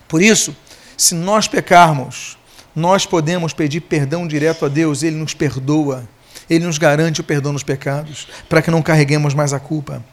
Por 0.07 0.21
isso, 0.21 0.55
se 0.95 1.15
nós 1.15 1.47
pecarmos, 1.47 2.37
nós 2.75 3.05
podemos 3.05 3.53
pedir 3.53 3.81
perdão 3.81 4.27
direto 4.27 4.65
a 4.65 4.69
Deus, 4.69 5.03
Ele 5.03 5.15
nos 5.15 5.33
perdoa, 5.33 6.07
Ele 6.49 6.65
nos 6.65 6.77
garante 6.77 7.21
o 7.21 7.23
perdão 7.23 7.53
dos 7.53 7.63
pecados, 7.63 8.27
para 8.47 8.61
que 8.61 8.71
não 8.71 8.81
carreguemos 8.81 9.33
mais 9.33 9.51
a 9.51 9.59
culpa. 9.59 10.03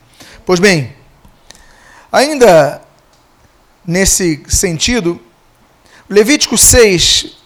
Pois 0.44 0.58
bem, 0.58 0.94
ainda 2.10 2.80
nesse 3.86 4.42
sentido, 4.48 5.20
Levítico 6.08 6.56
6, 6.56 7.37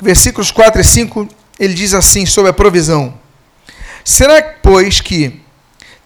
versículos 0.00 0.50
4 0.50 0.80
e 0.80 0.84
5, 0.84 1.28
ele 1.58 1.74
diz 1.74 1.94
assim 1.94 2.24
sobre 2.24 2.50
a 2.50 2.54
provisão: 2.54 3.14
Será, 4.04 4.42
pois, 4.62 5.00
que, 5.00 5.40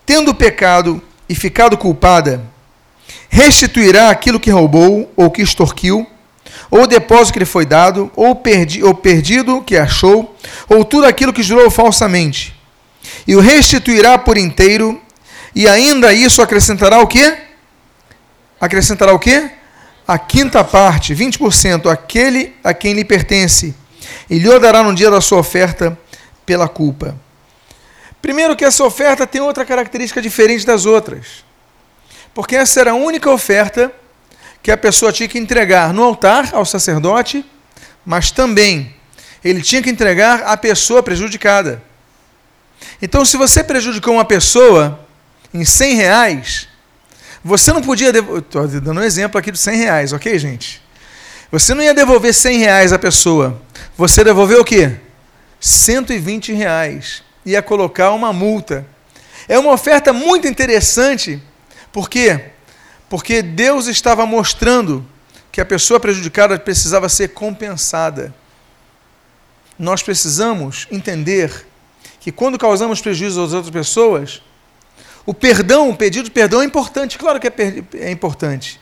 tendo 0.05 0.35
pecado 0.35 1.03
e 1.29 1.35
ficado 1.35 1.77
culpada, 1.77 2.43
restituirá 3.29 4.11
aquilo 4.11 4.41
que 4.41 4.51
roubou 4.51 5.13
ou 5.17 5.31
que 5.31 5.43
extorquiu, 5.43 6.07
ou 6.71 6.83
o 6.83 6.87
depósito 6.87 7.35
que 7.35 7.39
lhe 7.39 7.45
foi 7.45 7.67
dado, 7.67 8.11
ou, 8.17 8.35
perdi, 8.35 8.83
ou 8.83 8.95
perdido 8.95 9.63
que 9.63 9.77
achou, 9.77 10.37
ou 10.69 10.85
tudo 10.85 11.07
aquilo 11.07 11.33
que 11.33 11.43
jurou 11.43 11.71
falsamente, 11.71 12.55
e 13.27 13.37
o 13.37 13.41
restituirá 13.41 14.19
por 14.19 14.37
inteiro, 14.37 15.01
e 15.55 15.69
ainda 15.69 16.13
isso 16.13 16.41
acrescentará 16.41 17.01
o 17.01 17.07
quê? 17.07 17.37
Acrescentará 18.61 19.13
o 19.13 19.19
quê? 19.19 19.51
A 20.07 20.19
quinta 20.19 20.65
parte, 20.65 21.15
20%, 21.15 21.91
aquele 21.91 22.55
a 22.65 22.73
quem 22.73 22.95
lhe 22.95 23.05
pertence, 23.05 23.75
e 24.29 24.39
lhe 24.39 24.59
dará 24.59 24.83
no 24.83 24.95
dia 24.95 25.11
da 25.11 25.21
sua 25.21 25.39
oferta 25.39 25.99
pela 26.45 26.69
culpa. 26.69 27.17
Primeiro, 28.21 28.55
que 28.55 28.65
essa 28.65 28.85
oferta 28.85 29.27
tem 29.27 29.41
outra 29.41 29.65
característica 29.65 30.23
diferente 30.23 30.65
das 30.65 30.87
outras. 30.87 31.45
Porque 32.35 32.57
essa 32.57 32.81
era 32.81 32.93
a 32.93 32.95
única 32.95 33.31
oferta 33.31 33.93
que 34.63 34.71
a 34.71 34.77
pessoa 34.77 35.13
tinha 35.13 35.29
que 35.29 35.39
entregar 35.39 35.93
no 35.93 36.03
altar 36.05 36.51
ao 36.53 36.65
sacerdote, 36.65 37.45
mas 38.07 38.31
também 38.31 38.95
ele 39.45 39.61
tinha 39.61 39.83
que 39.83 39.91
entregar 39.91 40.43
à 40.45 40.57
pessoa 40.57 41.03
prejudicada. 41.03 41.83
Então, 43.01 43.25
se 43.25 43.37
você 43.37 43.65
prejudicou 43.65 44.15
uma 44.15 44.25
pessoa 44.25 45.01
em 45.53 45.65
100 45.65 45.95
reais, 45.97 46.69
você 47.45 47.73
não 47.73 47.83
podia. 47.83 48.11
Estou 48.11 48.69
dando 48.69 49.01
um 49.01 49.05
exemplo 49.05 49.39
aqui 49.39 49.51
de 49.51 49.59
100 49.59 49.77
reais, 49.77 50.13
ok, 50.13 50.39
gente? 50.39 50.81
Você 51.51 51.75
não 51.75 51.83
ia 51.83 51.93
devolver 51.93 52.33
100 52.33 52.59
reais 52.59 52.93
à 52.93 52.99
pessoa. 52.99 53.61
Você 53.97 54.25
devolveu 54.25 54.61
o 54.61 54.65
quê? 54.65 54.97
120 55.61 56.53
reais. 56.53 57.23
Ia 57.45 57.63
colocar 57.63 58.13
uma 58.13 58.33
multa. 58.33 58.87
É 59.49 59.59
uma 59.59 59.73
oferta 59.73 60.13
muito 60.13 60.47
interessante. 60.49 61.43
Por 61.93 62.09
quê? 62.09 62.53
Porque 63.09 63.43
Deus 63.43 63.87
estava 63.87 64.25
mostrando 64.25 65.07
que 65.51 65.61
a 65.61 65.65
pessoa 65.65 66.01
prejudicada 66.01 66.59
precisava 66.59 67.09
ser 67.09 67.29
compensada. 67.29 68.35
Nós 69.79 70.03
precisamos 70.03 70.87
entender 70.91 71.67
que 72.19 72.33
quando 72.33 72.59
causamos 72.59 73.01
prejuízo 73.01 73.43
às 73.43 73.53
outras 73.53 73.71
pessoas, 73.71 74.43
o 75.27 75.35
perdão, 75.35 75.91
o 75.91 75.97
pedido 75.97 76.25
de 76.25 76.31
perdão 76.31 76.63
é 76.63 76.65
importante, 76.65 77.19
claro 77.19 77.39
que 77.39 77.49
é, 77.49 77.53
é 77.95 78.11
importante. 78.11 78.81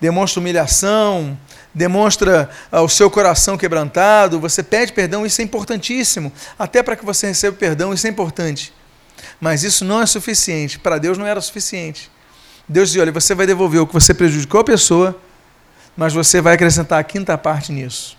Demonstra 0.00 0.40
humilhação, 0.40 1.38
demonstra 1.76 2.48
ah, 2.72 2.80
o 2.80 2.88
seu 2.88 3.10
coração 3.10 3.58
quebrantado, 3.58 4.40
você 4.40 4.62
pede 4.62 4.94
perdão, 4.94 5.26
isso 5.26 5.42
é 5.42 5.44
importantíssimo. 5.44 6.32
Até 6.58 6.82
para 6.82 6.96
que 6.96 7.04
você 7.04 7.26
receba 7.26 7.54
perdão, 7.54 7.92
isso 7.92 8.06
é 8.06 8.10
importante. 8.10 8.72
Mas 9.38 9.62
isso 9.62 9.84
não 9.84 10.00
é 10.00 10.06
suficiente. 10.06 10.78
Para 10.78 10.96
Deus 10.96 11.18
não 11.18 11.26
era 11.26 11.38
suficiente. 11.38 12.10
Deus 12.66 12.90
diz: 12.90 13.02
olha, 13.02 13.12
você 13.12 13.34
vai 13.34 13.46
devolver 13.46 13.82
o 13.82 13.86
que 13.86 13.92
você 13.92 14.14
prejudicou 14.14 14.60
a 14.60 14.64
pessoa, 14.64 15.20
mas 15.94 16.14
você 16.14 16.40
vai 16.40 16.54
acrescentar 16.54 16.98
a 16.98 17.04
quinta 17.04 17.36
parte 17.36 17.70
nisso. 17.70 18.16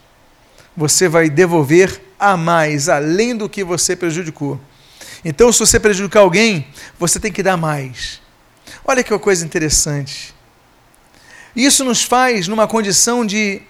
Você 0.76 1.10
vai 1.10 1.28
devolver 1.28 2.00
a 2.20 2.38
mais, 2.38 2.88
além 2.88 3.36
do 3.36 3.50
que 3.50 3.64
você 3.64 3.96
prejudicou. 3.96 4.62
Então, 5.26 5.52
se 5.52 5.58
você 5.58 5.80
prejudicar 5.80 6.20
alguém, 6.20 6.68
você 7.00 7.20
tem 7.20 7.32
que 7.32 7.42
dar 7.42 7.58
mais. 7.58 8.22
Olha 8.86 9.04
que 9.04 9.18
coisa 9.18 9.44
interessante. 9.44 10.37
Isso 11.58 11.84
nos 11.84 12.04
faz 12.04 12.48
numa 12.48 12.68
condição 12.68 13.26
de 13.26 13.64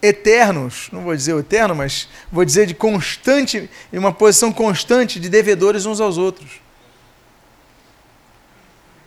eternos, 0.00 0.88
não 0.92 1.02
vou 1.02 1.16
dizer 1.16 1.36
eterno, 1.36 1.74
mas 1.74 2.08
vou 2.30 2.44
dizer 2.44 2.64
de 2.64 2.74
constante, 2.74 3.68
em 3.92 3.98
uma 3.98 4.12
posição 4.12 4.52
constante 4.52 5.18
de 5.18 5.28
devedores 5.28 5.84
uns 5.84 6.00
aos 6.00 6.16
outros. 6.16 6.60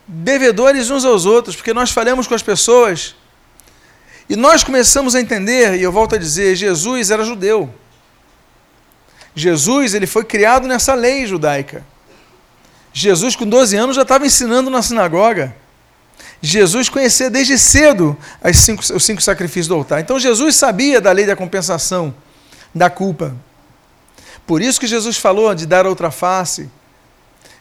Devedores 0.06 0.90
uns 0.90 1.06
aos 1.06 1.24
outros, 1.24 1.56
porque 1.56 1.72
nós 1.72 1.90
falhamos 1.90 2.26
com 2.26 2.34
as 2.34 2.42
pessoas 2.42 3.16
e 4.28 4.36
nós 4.36 4.62
começamos 4.62 5.14
a 5.14 5.20
entender, 5.22 5.78
e 5.78 5.82
eu 5.82 5.90
volto 5.90 6.14
a 6.14 6.18
dizer, 6.18 6.54
Jesus 6.54 7.10
era 7.10 7.24
judeu. 7.24 7.72
Jesus 9.34 9.94
ele 9.94 10.06
foi 10.06 10.24
criado 10.24 10.68
nessa 10.68 10.92
lei 10.92 11.26
judaica. 11.26 11.82
Jesus, 12.92 13.34
com 13.34 13.46
12 13.46 13.74
anos, 13.74 13.96
já 13.96 14.02
estava 14.02 14.26
ensinando 14.26 14.68
na 14.68 14.82
sinagoga. 14.82 15.56
Jesus 16.40 16.88
conhecia 16.88 17.28
desde 17.28 17.58
cedo 17.58 18.16
cinco, 18.54 18.82
os 18.94 19.04
cinco 19.04 19.20
sacrifícios 19.20 19.66
do 19.66 19.74
altar. 19.74 20.00
Então 20.00 20.18
Jesus 20.18 20.56
sabia 20.56 21.00
da 21.00 21.10
lei 21.10 21.26
da 21.26 21.34
compensação, 21.34 22.14
da 22.74 22.88
culpa. 22.88 23.34
Por 24.46 24.62
isso 24.62 24.80
que 24.80 24.86
Jesus 24.86 25.16
falou 25.16 25.54
de 25.54 25.66
dar 25.66 25.86
outra 25.86 26.10
face, 26.10 26.70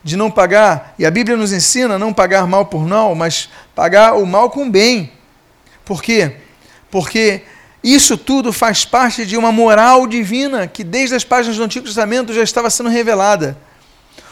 de 0.04 0.16
não 0.16 0.32
pagar, 0.32 0.94
e 0.98 1.06
a 1.06 1.12
Bíblia 1.12 1.36
nos 1.36 1.52
ensina 1.52 2.00
não 2.00 2.14
pagar 2.14 2.48
mal 2.48 2.66
por 2.68 2.88
mal, 2.88 3.14
mas 3.14 3.50
pagar 3.76 4.14
o 4.14 4.26
mal 4.26 4.50
com 4.50 4.70
bem. 4.70 5.12
Por 5.84 6.02
quê? 6.02 6.38
Porque 6.90 7.42
isso 7.84 8.18
tudo 8.18 8.54
faz 8.54 8.86
parte 8.86 9.26
de 9.26 9.36
uma 9.36 9.52
moral 9.52 10.08
divina 10.08 10.68
que 10.68 10.84
desde 10.84 11.16
as 11.16 11.24
páginas 11.24 11.58
do 11.58 11.64
Antigo 11.64 11.86
Testamento 11.86 12.34
já 12.34 12.44
estava 12.44 12.70
sendo 12.70 12.90
revelada. 12.90 13.58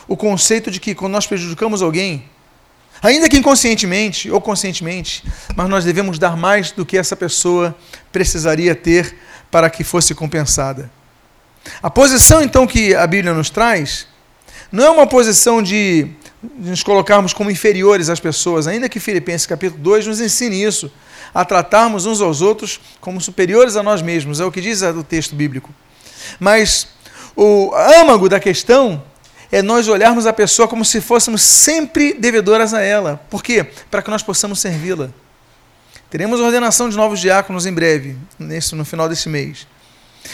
O 0.08 0.16
conceito 0.16 0.70
de 0.70 0.80
que 0.80 0.94
quando 0.94 1.14
nós 1.14 1.26
prejudicamos 1.26 1.82
alguém, 1.82 2.30
ainda 3.02 3.30
que 3.30 3.38
inconscientemente 3.38 4.30
ou 4.32 4.42
conscientemente, 4.42 5.24
mas 5.56 5.70
nós 5.70 5.84
devemos 5.84 6.18
dar 6.18 6.36
mais 6.36 6.72
do 6.72 6.86
que 6.86 6.98
essa 6.98 7.16
pessoa 7.16 7.76
precisaria 8.12 8.76
ter 8.76 9.18
para 9.52 9.70
que 9.70 9.84
fosse 9.84 10.14
compensada. 10.14 10.90
A 11.82 11.90
posição 11.90 12.42
então 12.42 12.68
que 12.68 12.94
a 12.94 13.06
Bíblia 13.08 13.34
nos 13.34 13.50
traz 13.50 14.08
não 14.72 14.86
é 14.86 14.90
uma 14.90 15.08
posição 15.08 15.62
de 15.62 16.10
nos 16.58 16.84
colocarmos 16.84 17.34
como 17.34 17.50
inferiores 17.50 18.10
às 18.10 18.20
pessoas, 18.20 18.68
ainda 18.68 18.90
que 18.90 19.00
Filipenses 19.00 19.48
capítulo 19.48 19.82
2 19.82 20.08
nos 20.08 20.22
ensine 20.22 20.64
isso, 20.64 20.92
a 21.34 21.44
tratarmos 21.44 22.06
uns 22.06 22.22
aos 22.22 22.42
outros 22.42 22.80
como 23.02 23.20
superiores 23.20 23.76
a 23.76 23.84
nós 23.84 24.02
mesmos, 24.02 24.40
é 24.40 24.46
o 24.46 24.52
que 24.52 24.62
diz 24.62 24.82
o 24.82 25.04
texto 25.04 25.36
bíblico. 25.36 25.74
Mas 26.40 26.88
o 27.36 27.74
âmago 28.00 28.30
da 28.30 28.40
questão 28.40 29.04
é 29.56 29.62
nós 29.62 29.88
olharmos 29.88 30.26
a 30.26 30.34
pessoa 30.34 30.68
como 30.68 30.84
se 30.84 31.00
fôssemos 31.00 31.42
sempre 31.42 32.14
devedoras 32.14 32.74
a 32.74 32.82
ela. 32.82 33.22
Por 33.30 33.42
quê? 33.42 33.66
Para 33.90 34.02
que 34.02 34.10
nós 34.10 34.22
possamos 34.22 34.60
servi-la. 34.60 35.12
Teremos 36.10 36.42
ordenação 36.42 36.90
de 36.90 36.98
novos 36.98 37.22
diáconos 37.22 37.66
em 37.66 37.72
breve, 37.72 38.18
nesse, 38.38 38.76
no 38.76 38.84
final 38.84 39.08
desse 39.08 39.30
mês. 39.30 39.66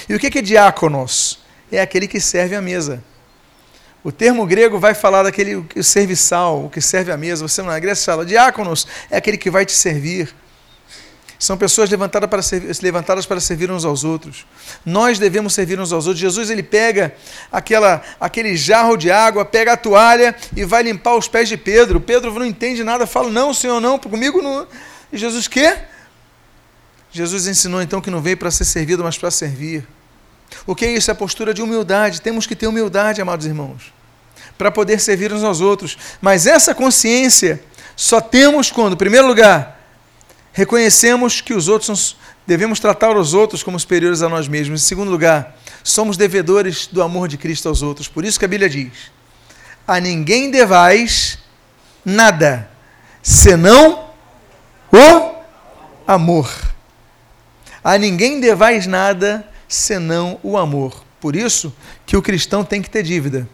E 0.09 0.15
o 0.15 0.19
que 0.19 0.35
é 0.39 0.41
diáconos? 0.41 1.37
É 1.71 1.79
aquele 1.79 2.07
que 2.07 2.19
serve 2.19 2.55
à 2.55 2.61
mesa. 2.63 3.03
O 4.03 4.11
termo 4.11 4.43
grego 4.43 4.79
vai 4.79 4.95
falar 4.95 5.21
daquele 5.21 5.63
serviçal, 5.83 6.65
o 6.65 6.69
que 6.71 6.81
serve 6.81 7.11
à 7.11 7.17
mesa. 7.17 7.47
Você 7.47 7.61
na 7.61 7.77
Grécia 7.77 8.11
fala 8.11 8.25
diáconos, 8.25 8.87
é 9.11 9.17
aquele 9.17 9.37
que 9.37 9.51
vai 9.51 9.67
te 9.67 9.73
servir. 9.73 10.33
São 11.41 11.57
pessoas 11.57 11.89
levantadas 11.89 12.29
para, 12.29 12.43
servir, 12.43 12.71
levantadas 12.83 13.25
para 13.25 13.39
servir 13.39 13.71
uns 13.71 13.83
aos 13.83 14.03
outros. 14.03 14.45
Nós 14.85 15.17
devemos 15.17 15.55
servir 15.55 15.79
uns 15.79 15.91
aos 15.91 16.05
outros. 16.05 16.21
Jesus 16.21 16.51
ele 16.51 16.61
pega 16.61 17.15
aquela, 17.51 17.99
aquele 18.19 18.55
jarro 18.55 18.95
de 18.95 19.09
água, 19.09 19.43
pega 19.43 19.73
a 19.73 19.75
toalha 19.75 20.35
e 20.55 20.63
vai 20.63 20.83
limpar 20.83 21.15
os 21.15 21.27
pés 21.27 21.49
de 21.49 21.57
Pedro. 21.57 21.99
Pedro 21.99 22.31
não 22.31 22.45
entende 22.45 22.83
nada, 22.83 23.07
fala: 23.07 23.31
Não, 23.31 23.55
Senhor, 23.55 23.79
não, 23.79 23.97
comigo 23.97 24.39
não. 24.39 24.67
E 25.11 25.17
Jesus, 25.17 25.47
quê? 25.47 25.79
Jesus 27.11 27.47
ensinou 27.47 27.81
então 27.81 28.01
que 28.01 28.11
não 28.11 28.21
veio 28.21 28.37
para 28.37 28.51
ser 28.51 28.65
servido, 28.65 29.03
mas 29.03 29.17
para 29.17 29.31
servir. 29.31 29.83
O 30.67 30.75
que 30.75 30.85
é 30.85 30.93
isso? 30.93 31.09
É 31.09 31.13
a 31.13 31.15
postura 31.15 31.55
de 31.55 31.63
humildade. 31.63 32.21
Temos 32.21 32.45
que 32.45 32.55
ter 32.55 32.67
humildade, 32.67 33.19
amados 33.19 33.47
irmãos, 33.47 33.91
para 34.59 34.69
poder 34.69 34.99
servir 34.99 35.33
uns 35.33 35.43
aos 35.43 35.59
outros. 35.59 35.97
Mas 36.21 36.45
essa 36.45 36.75
consciência 36.75 37.63
só 37.95 38.21
temos 38.21 38.69
quando, 38.69 38.93
em 38.93 38.97
primeiro 38.97 39.25
lugar, 39.25 39.80
reconhecemos 40.53 41.41
que 41.41 41.53
os 41.53 41.67
outros 41.67 42.17
devemos 42.45 42.79
tratar 42.79 43.15
os 43.15 43.33
outros 43.33 43.63
como 43.63 43.79
superiores 43.79 44.21
a 44.21 44.29
nós 44.29 44.47
mesmos. 44.47 44.81
Em 44.81 44.85
segundo 44.85 45.11
lugar, 45.11 45.57
somos 45.83 46.17
devedores 46.17 46.87
do 46.87 47.01
amor 47.01 47.27
de 47.27 47.37
Cristo 47.37 47.67
aos 47.67 47.81
outros. 47.81 48.07
Por 48.07 48.25
isso 48.25 48.37
que 48.37 48.45
a 48.45 48.47
Bíblia 48.47 48.69
diz: 48.69 49.11
a 49.87 49.99
ninguém 49.99 50.51
devais 50.51 51.39
nada, 52.03 52.69
senão 53.21 54.09
o 54.91 55.35
amor. 56.07 56.49
A 57.83 57.97
ninguém 57.97 58.39
devais 58.39 58.85
nada, 58.85 59.47
senão 59.67 60.39
o 60.43 60.57
amor. 60.57 61.03
Por 61.19 61.35
isso 61.35 61.73
que 62.05 62.15
o 62.17 62.21
cristão 62.21 62.63
tem 62.63 62.81
que 62.81 62.89
ter 62.89 63.03
dívida. 63.03 63.47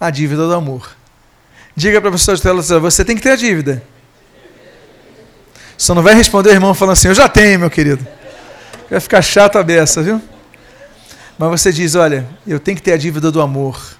A 0.00 0.10
dívida 0.10 0.46
do 0.46 0.54
amor. 0.54 0.96
Diga 1.76 2.00
para 2.00 2.10
a 2.10 2.12
pessoa 2.12 2.36
de 2.36 2.42
tela, 2.42 2.62
você 2.62 3.04
tem 3.04 3.16
que 3.16 3.22
ter 3.22 3.30
a 3.30 3.36
dívida. 3.36 3.82
Só 5.82 5.96
não 5.96 6.02
vai 6.02 6.14
responder 6.14 6.50
o 6.50 6.52
irmão 6.52 6.72
falando 6.74 6.92
assim, 6.92 7.08
eu 7.08 7.14
já 7.14 7.28
tenho, 7.28 7.58
meu 7.58 7.68
querido. 7.68 8.06
Vai 8.88 9.00
ficar 9.00 9.20
chato 9.20 9.58
a 9.58 9.64
beça, 9.64 10.00
viu? 10.00 10.22
Mas 11.36 11.50
você 11.50 11.72
diz, 11.72 11.96
olha, 11.96 12.24
eu 12.46 12.60
tenho 12.60 12.76
que 12.76 12.82
ter 12.84 12.92
a 12.92 12.96
dívida 12.96 13.32
do 13.32 13.40
amor. 13.40 13.96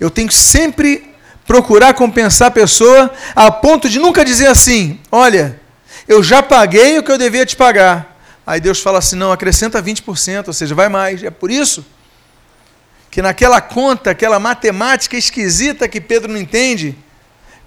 Eu 0.00 0.10
tenho 0.10 0.26
que 0.26 0.34
sempre 0.34 1.14
procurar 1.46 1.94
compensar 1.94 2.48
a 2.48 2.50
pessoa 2.50 3.14
a 3.32 3.48
ponto 3.48 3.88
de 3.88 4.00
nunca 4.00 4.24
dizer 4.24 4.48
assim, 4.48 4.98
olha, 5.12 5.60
eu 6.08 6.20
já 6.20 6.42
paguei 6.42 6.98
o 6.98 7.02
que 7.04 7.12
eu 7.12 7.18
devia 7.18 7.46
te 7.46 7.54
pagar. 7.54 8.18
Aí 8.44 8.60
Deus 8.60 8.80
fala 8.80 8.98
assim, 8.98 9.14
não, 9.14 9.30
acrescenta 9.30 9.80
20%, 9.80 10.48
ou 10.48 10.52
seja, 10.52 10.74
vai 10.74 10.88
mais. 10.88 11.22
É 11.22 11.30
por 11.30 11.48
isso 11.48 11.86
que 13.08 13.22
naquela 13.22 13.60
conta, 13.60 14.10
aquela 14.10 14.40
matemática 14.40 15.16
esquisita 15.16 15.86
que 15.86 16.00
Pedro 16.00 16.32
não 16.32 16.40
entende, 16.40 16.98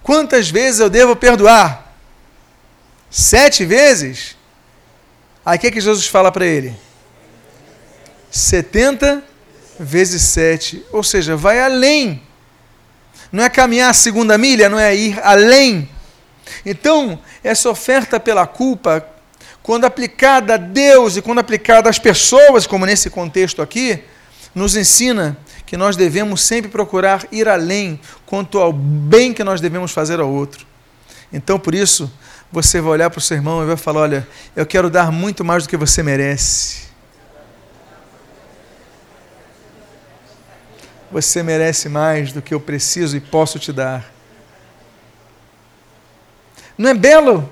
quantas 0.03 0.49
vezes 0.49 0.81
eu 0.81 0.89
devo 0.89 1.15
perdoar? 1.15 1.86
Sete 3.09 3.65
vezes? 3.65 4.35
Aí 5.45 5.57
o 5.57 5.61
que, 5.61 5.67
é 5.67 5.71
que 5.71 5.81
Jesus 5.81 6.07
fala 6.07 6.31
para 6.31 6.45
ele? 6.45 6.75
70 8.29 9.23
vezes 9.79 10.21
7. 10.23 10.85
Ou 10.91 11.03
seja, 11.03 11.35
vai 11.35 11.61
além. 11.61 12.21
Não 13.31 13.43
é 13.43 13.49
caminhar 13.49 13.89
a 13.89 13.93
segunda 13.93 14.37
milha, 14.37 14.69
não 14.69 14.79
é 14.79 14.95
ir 14.95 15.19
além. 15.23 15.89
Então, 16.65 17.19
essa 17.43 17.69
oferta 17.69 18.19
pela 18.19 18.47
culpa, 18.47 19.05
quando 19.61 19.85
aplicada 19.85 20.53
a 20.53 20.57
Deus 20.57 21.17
e 21.17 21.21
quando 21.21 21.39
aplicada 21.39 21.89
às 21.89 21.99
pessoas, 21.99 22.65
como 22.65 22.85
nesse 22.85 23.09
contexto 23.09 23.61
aqui, 23.61 24.01
nos 24.55 24.75
ensina 24.75 25.37
que 25.65 25.75
nós 25.75 25.97
devemos 25.97 26.41
sempre 26.41 26.71
procurar 26.71 27.27
ir 27.31 27.47
além 27.47 27.99
quanto 28.25 28.59
ao 28.59 28.71
bem 28.71 29.33
que 29.33 29.43
nós 29.43 29.59
devemos 29.59 29.91
fazer 29.91 30.19
ao 30.19 30.29
outro. 30.29 30.65
Então, 31.31 31.59
por 31.59 31.75
isso, 31.75 32.11
você 32.51 32.79
vai 32.79 32.91
olhar 32.91 33.09
para 33.09 33.19
o 33.19 33.21
seu 33.21 33.35
irmão 33.35 33.61
e 33.63 33.65
vai 33.65 33.77
falar: 33.77 34.01
Olha, 34.01 34.27
eu 34.55 34.65
quero 34.65 34.89
dar 34.89 35.11
muito 35.11 35.43
mais 35.43 35.63
do 35.63 35.69
que 35.69 35.77
você 35.77 36.01
merece. 36.01 36.87
Você 41.11 41.41
merece 41.41 41.87
mais 41.87 42.33
do 42.33 42.41
que 42.41 42.53
eu 42.53 42.59
preciso 42.59 43.15
e 43.15 43.21
posso 43.21 43.57
te 43.59 43.71
dar. 43.71 44.11
Não 46.77 46.89
é 46.89 46.93
belo 46.93 47.49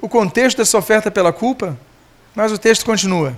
o 0.00 0.08
contexto 0.08 0.58
dessa 0.58 0.76
oferta 0.76 1.10
pela 1.10 1.32
culpa? 1.32 1.78
Mas 2.34 2.52
o 2.52 2.58
texto 2.58 2.84
continua. 2.84 3.36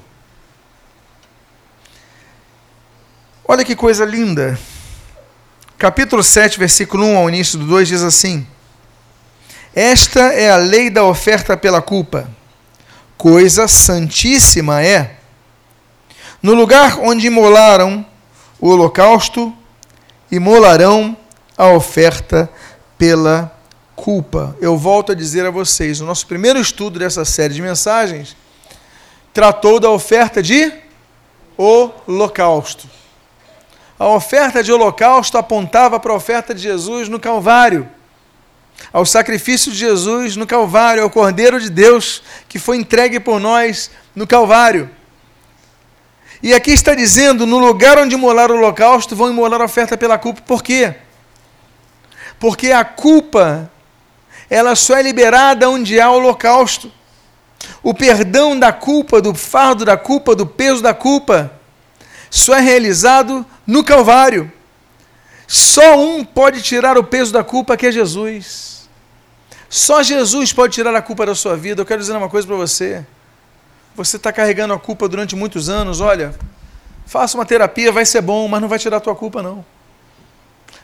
Olha 3.47 3.65
que 3.65 3.77
coisa 3.77 4.05
linda. 4.05 4.59
Capítulo 5.77 6.23
7, 6.23 6.59
versículo 6.59 7.05
1 7.05 7.17
ao 7.17 7.29
início 7.29 7.59
do 7.59 7.67
2 7.67 7.89
diz 7.89 8.03
assim: 8.03 8.47
esta 9.75 10.21
é 10.33 10.51
a 10.51 10.57
lei 10.57 10.91
da 10.91 11.05
oferta 11.05 11.57
pela 11.57 11.81
culpa. 11.81 12.29
Coisa 13.17 13.69
santíssima 13.69 14.83
é. 14.83 15.17
No 16.43 16.55
lugar 16.55 16.99
onde 17.01 17.27
imolaram 17.27 18.05
o 18.59 18.69
holocausto, 18.69 19.55
imolarão 20.31 21.17
a 21.57 21.69
oferta 21.69 22.51
pela 22.99 23.55
culpa. 23.95 24.57
Eu 24.61 24.77
volto 24.77 25.13
a 25.13 25.15
dizer 25.15 25.47
a 25.47 25.51
vocês: 25.51 26.01
o 26.01 26.07
nosso 26.07 26.27
primeiro 26.27 26.59
estudo 26.59 26.99
dessa 26.99 27.25
série 27.25 27.55
de 27.55 27.63
mensagens 27.63 28.37
tratou 29.33 29.79
da 29.79 29.91
oferta 29.91 30.43
de 30.43 30.73
holocausto. 31.57 32.89
A 33.99 34.09
oferta 34.09 34.65
de 34.65 34.73
holocausto 34.73 35.37
apontava 35.39 36.01
para 36.01 36.13
a 36.13 36.17
oferta 36.17 36.55
de 36.55 36.63
Jesus 36.63 37.09
no 37.09 37.21
Calvário 37.21 37.87
ao 38.93 39.05
sacrifício 39.07 39.71
de 39.71 39.79
Jesus 39.79 40.37
no 40.37 40.47
Calvário, 40.47 41.03
ao 41.03 41.11
Cordeiro 41.11 41.61
de 41.61 41.71
Deus 41.71 42.23
que 42.49 42.59
foi 42.59 42.77
entregue 42.77 43.21
por 43.21 43.39
nós 43.39 43.91
no 44.15 44.27
Calvário. 44.27 44.91
E 46.43 46.55
aqui 46.55 46.73
está 46.73 46.95
dizendo: 46.95 47.47
no 47.47 47.59
lugar 47.59 47.99
onde 47.99 48.15
imolar 48.15 48.51
o 48.51 48.57
holocausto, 48.57 49.15
vão 49.15 49.31
imolar 49.31 49.61
a 49.61 49.65
oferta 49.65 49.97
pela 49.97 50.19
culpa. 50.19 50.41
Por 50.43 50.63
quê? 50.63 50.95
Porque 52.39 52.73
a 52.73 52.85
culpa, 52.85 53.71
ela 54.49 54.75
só 54.75 54.97
é 54.97 55.03
liberada 55.03 55.69
onde 55.69 56.01
há 56.01 56.11
holocausto. 56.11 56.91
O 57.83 57.93
perdão 57.93 58.59
da 58.59 58.73
culpa, 58.73 59.21
do 59.21 59.35
fardo 59.35 59.85
da 59.85 59.97
culpa, 59.97 60.35
do 60.35 60.47
peso 60.47 60.83
da 60.83 60.95
culpa, 60.95 61.53
só 62.31 62.55
é 62.55 62.61
realizado 62.61 63.45
no 63.67 63.85
Calvário. 63.85 64.51
Só 65.53 65.99
um 65.99 66.25
pode 66.25 66.63
tirar 66.63 66.97
o 66.97 67.03
peso 67.03 67.33
da 67.33 67.43
culpa, 67.43 67.77
que 67.77 67.85
é 67.85 67.91
Jesus. 67.91 68.89
Só 69.69 70.01
Jesus 70.01 70.53
pode 70.53 70.73
tirar 70.73 70.95
a 70.95 71.03
culpa 71.03 71.27
da 71.27 71.35
sua 71.35 71.57
vida. 71.57 71.83
Eu 71.83 71.85
quero 71.85 72.01
dizer 72.01 72.13
uma 72.13 72.29
coisa 72.29 72.47
para 72.47 72.55
você. 72.55 73.05
Você 73.97 74.17
está 74.17 74.33
carregando 74.33 74.75
a 74.75 74.79
culpa 74.79 75.09
durante 75.09 75.35
muitos 75.35 75.69
anos. 75.69 76.01
Olha, 76.01 76.33
faça 77.05 77.37
uma 77.37 77.45
terapia, 77.45 77.91
vai 77.91 78.07
ser 78.07 78.21
bom, 78.21 78.47
mas 78.47 78.61
não 78.61 78.69
vai 78.69 78.79
tirar 78.79 78.99
a 78.99 79.01
tua 79.01 79.17
culpa, 79.17 79.43
não. 79.43 79.65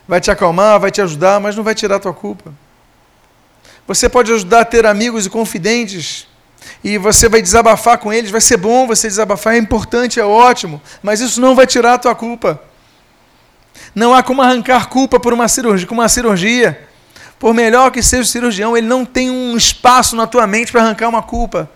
Vai 0.05 0.19
te 0.19 0.29
acalmar, 0.29 0.81
vai 0.81 0.91
te 0.91 1.01
ajudar, 1.01 1.39
mas 1.39 1.55
não 1.55 1.63
vai 1.63 1.73
tirar 1.73 1.95
a 1.95 1.99
tua 1.99 2.13
culpa. 2.13 2.53
Você 3.87 4.09
pode 4.09 4.33
ajudar 4.33 4.59
a 4.59 4.65
ter 4.65 4.85
amigos 4.85 5.25
e 5.25 5.29
confidentes. 5.29 6.27
E 6.83 6.97
você 6.97 7.29
vai 7.29 7.41
desabafar 7.41 7.99
com 7.99 8.11
eles. 8.11 8.31
Vai 8.31 8.41
ser 8.41 8.57
bom 8.57 8.85
você 8.85 9.07
desabafar, 9.07 9.53
é 9.53 9.57
importante, 9.57 10.19
é 10.19 10.25
ótimo. 10.25 10.81
Mas 11.01 11.21
isso 11.21 11.39
não 11.39 11.55
vai 11.55 11.65
tirar 11.65 11.93
a 11.93 11.97
tua 11.97 12.13
culpa. 12.13 12.66
Não 13.93 14.13
há 14.13 14.21
como 14.21 14.41
arrancar 14.41 14.89
culpa 14.89 15.19
por 15.19 15.33
uma 15.33 15.47
cirurgia, 15.47 15.87
com 15.87 15.95
uma 15.95 16.09
cirurgia. 16.09 16.87
Por 17.39 17.53
melhor 17.53 17.91
que 17.91 18.01
seja 18.01 18.23
o 18.23 18.25
cirurgião, 18.25 18.75
ele 18.75 18.87
não 18.87 19.05
tem 19.05 19.29
um 19.29 19.55
espaço 19.55 20.15
na 20.15 20.25
tua 20.25 20.47
mente 20.47 20.71
para 20.71 20.81
arrancar 20.81 21.07
uma 21.07 21.21
culpa. 21.21 21.69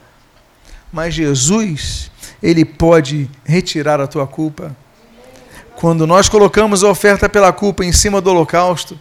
Mas 0.91 1.13
Jesus, 1.13 2.11
ele 2.41 2.65
pode 2.65 3.29
retirar 3.45 4.01
a 4.01 4.07
tua 4.07 4.25
culpa. 4.25 4.75
Quando 5.75 6.05
nós 6.05 6.27
colocamos 6.27 6.83
a 6.83 6.89
oferta 6.89 7.29
pela 7.29 7.53
culpa 7.53 7.85
em 7.85 7.91
cima 7.91 8.19
do 8.19 8.29
holocausto, 8.29 8.99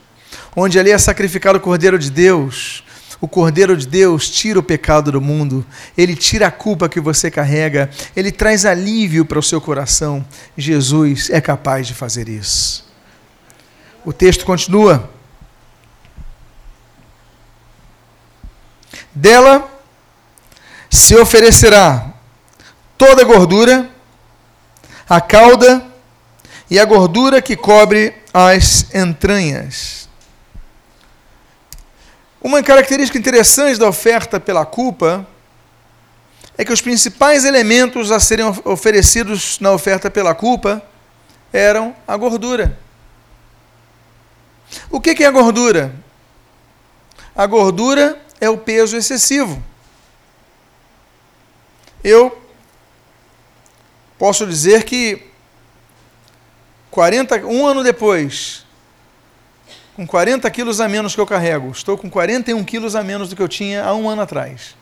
onde 0.54 0.78
ali 0.78 0.90
é 0.90 0.98
sacrificado 0.98 1.58
o 1.58 1.60
Cordeiro 1.60 1.98
de 1.98 2.10
Deus, 2.10 2.84
o 3.20 3.28
Cordeiro 3.28 3.76
de 3.76 3.86
Deus 3.86 4.30
tira 4.30 4.58
o 4.58 4.62
pecado 4.62 5.12
do 5.12 5.20
mundo, 5.20 5.64
ele 5.96 6.16
tira 6.16 6.46
a 6.46 6.50
culpa 6.50 6.88
que 6.88 7.00
você 7.00 7.30
carrega, 7.30 7.90
ele 8.16 8.32
traz 8.32 8.64
alívio 8.64 9.24
para 9.24 9.38
o 9.38 9.42
seu 9.42 9.60
coração. 9.60 10.24
Jesus 10.56 11.28
é 11.30 11.40
capaz 11.40 11.86
de 11.86 11.94
fazer 11.94 12.28
isso. 12.28 12.89
O 14.04 14.12
texto 14.12 14.44
continua. 14.44 15.10
Dela 19.12 19.68
se 20.88 21.16
oferecerá 21.16 22.12
toda 22.96 23.22
a 23.22 23.24
gordura, 23.24 23.90
a 25.08 25.20
cauda 25.20 25.84
e 26.70 26.78
a 26.78 26.84
gordura 26.84 27.42
que 27.42 27.56
cobre 27.56 28.14
as 28.32 28.94
entranhas. 28.94 30.08
Uma 32.40 32.62
característica 32.62 33.18
interessante 33.18 33.78
da 33.78 33.88
oferta 33.88 34.40
pela 34.40 34.64
culpa 34.64 35.26
é 36.56 36.64
que 36.64 36.72
os 36.72 36.80
principais 36.80 37.44
elementos 37.44 38.10
a 38.10 38.18
serem 38.20 38.46
oferecidos 38.64 39.58
na 39.60 39.72
oferta 39.72 40.10
pela 40.10 40.34
culpa 40.34 40.82
eram 41.52 41.94
a 42.06 42.16
gordura. 42.16 42.78
O 44.90 45.00
que 45.00 45.22
é 45.22 45.26
a 45.26 45.30
gordura? 45.30 45.94
A 47.34 47.46
gordura 47.46 48.20
é 48.40 48.48
o 48.48 48.58
peso 48.58 48.96
excessivo. 48.96 49.62
Eu 52.02 52.40
posso 54.18 54.46
dizer 54.46 54.84
que 54.84 55.22
40, 56.90 57.46
um 57.46 57.66
ano 57.66 57.84
depois, 57.84 58.64
com 59.94 60.06
40 60.06 60.50
quilos 60.50 60.80
a 60.80 60.88
menos 60.88 61.14
que 61.14 61.20
eu 61.20 61.26
carrego, 61.26 61.70
estou 61.70 61.96
com 61.96 62.10
41 62.10 62.64
quilos 62.64 62.96
a 62.96 63.02
menos 63.02 63.28
do 63.28 63.36
que 63.36 63.42
eu 63.42 63.48
tinha 63.48 63.84
há 63.84 63.94
um 63.94 64.08
ano 64.08 64.22
atrás. 64.22 64.74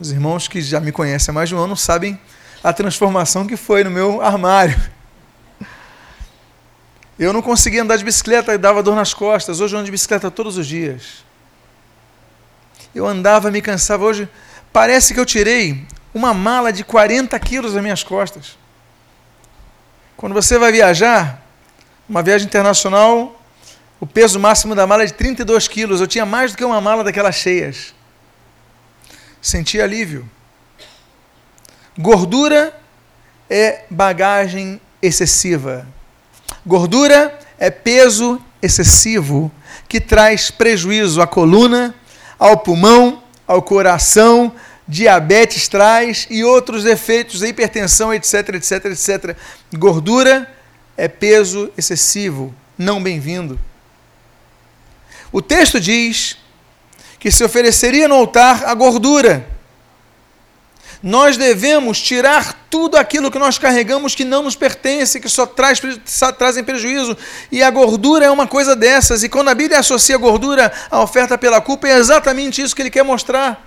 Os 0.00 0.10
irmãos 0.10 0.48
que 0.48 0.60
já 0.62 0.80
me 0.80 0.92
conhecem 0.92 1.30
há 1.30 1.34
mais 1.34 1.48
de 1.48 1.54
um 1.54 1.58
ano 1.58 1.76
sabem 1.76 2.18
a 2.62 2.72
transformação 2.72 3.46
que 3.46 3.56
foi 3.56 3.84
no 3.84 3.90
meu 3.90 4.22
armário. 4.22 4.80
Eu 7.18 7.32
não 7.32 7.42
conseguia 7.42 7.82
andar 7.82 7.96
de 7.96 8.04
bicicleta 8.04 8.54
e 8.54 8.58
dava 8.58 8.82
dor 8.82 8.94
nas 8.94 9.12
costas. 9.12 9.60
Hoje 9.60 9.74
eu 9.74 9.78
ando 9.78 9.86
de 9.86 9.90
bicicleta 9.90 10.30
todos 10.30 10.56
os 10.56 10.66
dias. 10.66 11.24
Eu 12.94 13.06
andava, 13.06 13.50
me 13.50 13.60
cansava. 13.60 14.04
Hoje 14.04 14.28
parece 14.72 15.12
que 15.12 15.18
eu 15.18 15.26
tirei 15.26 15.84
uma 16.14 16.32
mala 16.32 16.72
de 16.72 16.84
40 16.84 17.36
quilos 17.40 17.72
das 17.72 17.82
minhas 17.82 18.04
costas. 18.04 18.56
Quando 20.16 20.32
você 20.32 20.58
vai 20.58 20.70
viajar, 20.70 21.42
uma 22.08 22.22
viagem 22.22 22.46
internacional, 22.46 23.40
o 23.98 24.06
peso 24.06 24.38
máximo 24.38 24.76
da 24.76 24.86
mala 24.86 25.02
é 25.02 25.06
de 25.06 25.14
32 25.14 25.66
quilos. 25.66 26.00
Eu 26.00 26.06
tinha 26.06 26.24
mais 26.24 26.52
do 26.52 26.58
que 26.58 26.64
uma 26.64 26.80
mala 26.80 27.02
daquelas 27.02 27.34
cheias. 27.34 27.94
Senti 29.42 29.80
alívio. 29.80 30.28
Gordura 31.98 32.78
é 33.50 33.84
bagagem 33.90 34.80
excessiva. 35.02 35.84
Gordura 36.68 37.36
é 37.58 37.70
peso 37.70 38.38
excessivo 38.60 39.50
que 39.88 39.98
traz 39.98 40.50
prejuízo 40.50 41.22
à 41.22 41.26
coluna, 41.26 41.94
ao 42.38 42.58
pulmão, 42.58 43.22
ao 43.46 43.62
coração, 43.62 44.52
diabetes 44.86 45.66
traz 45.66 46.26
e 46.28 46.44
outros 46.44 46.84
efeitos, 46.84 47.42
hipertensão, 47.42 48.12
etc, 48.12 48.50
etc, 48.50 48.84
etc. 48.84 49.36
Gordura 49.78 50.46
é 50.94 51.08
peso 51.08 51.72
excessivo, 51.74 52.54
não 52.76 53.02
bem-vindo. 53.02 53.58
O 55.32 55.40
texto 55.40 55.80
diz 55.80 56.36
que 57.18 57.30
se 57.30 57.42
ofereceria 57.42 58.06
no 58.06 58.14
altar 58.14 58.64
a 58.64 58.74
gordura 58.74 59.57
nós 61.02 61.36
devemos 61.36 62.00
tirar 62.00 62.66
tudo 62.68 62.96
aquilo 62.96 63.30
que 63.30 63.38
nós 63.38 63.56
carregamos 63.56 64.14
que 64.14 64.24
não 64.24 64.42
nos 64.42 64.56
pertence, 64.56 65.20
que 65.20 65.28
só, 65.28 65.46
traz, 65.46 65.80
só 66.04 66.32
trazem 66.32 66.64
prejuízo. 66.64 67.16
E 67.52 67.62
a 67.62 67.70
gordura 67.70 68.26
é 68.26 68.30
uma 68.30 68.46
coisa 68.46 68.74
dessas. 68.74 69.22
E 69.22 69.28
quando 69.28 69.48
a 69.48 69.54
Bíblia 69.54 69.78
associa 69.78 70.16
a 70.16 70.18
gordura 70.18 70.72
à 70.90 71.00
oferta 71.00 71.38
pela 71.38 71.60
culpa, 71.60 71.86
é 71.86 71.96
exatamente 71.96 72.60
isso 72.60 72.74
que 72.74 72.82
ele 72.82 72.90
quer 72.90 73.04
mostrar. 73.04 73.64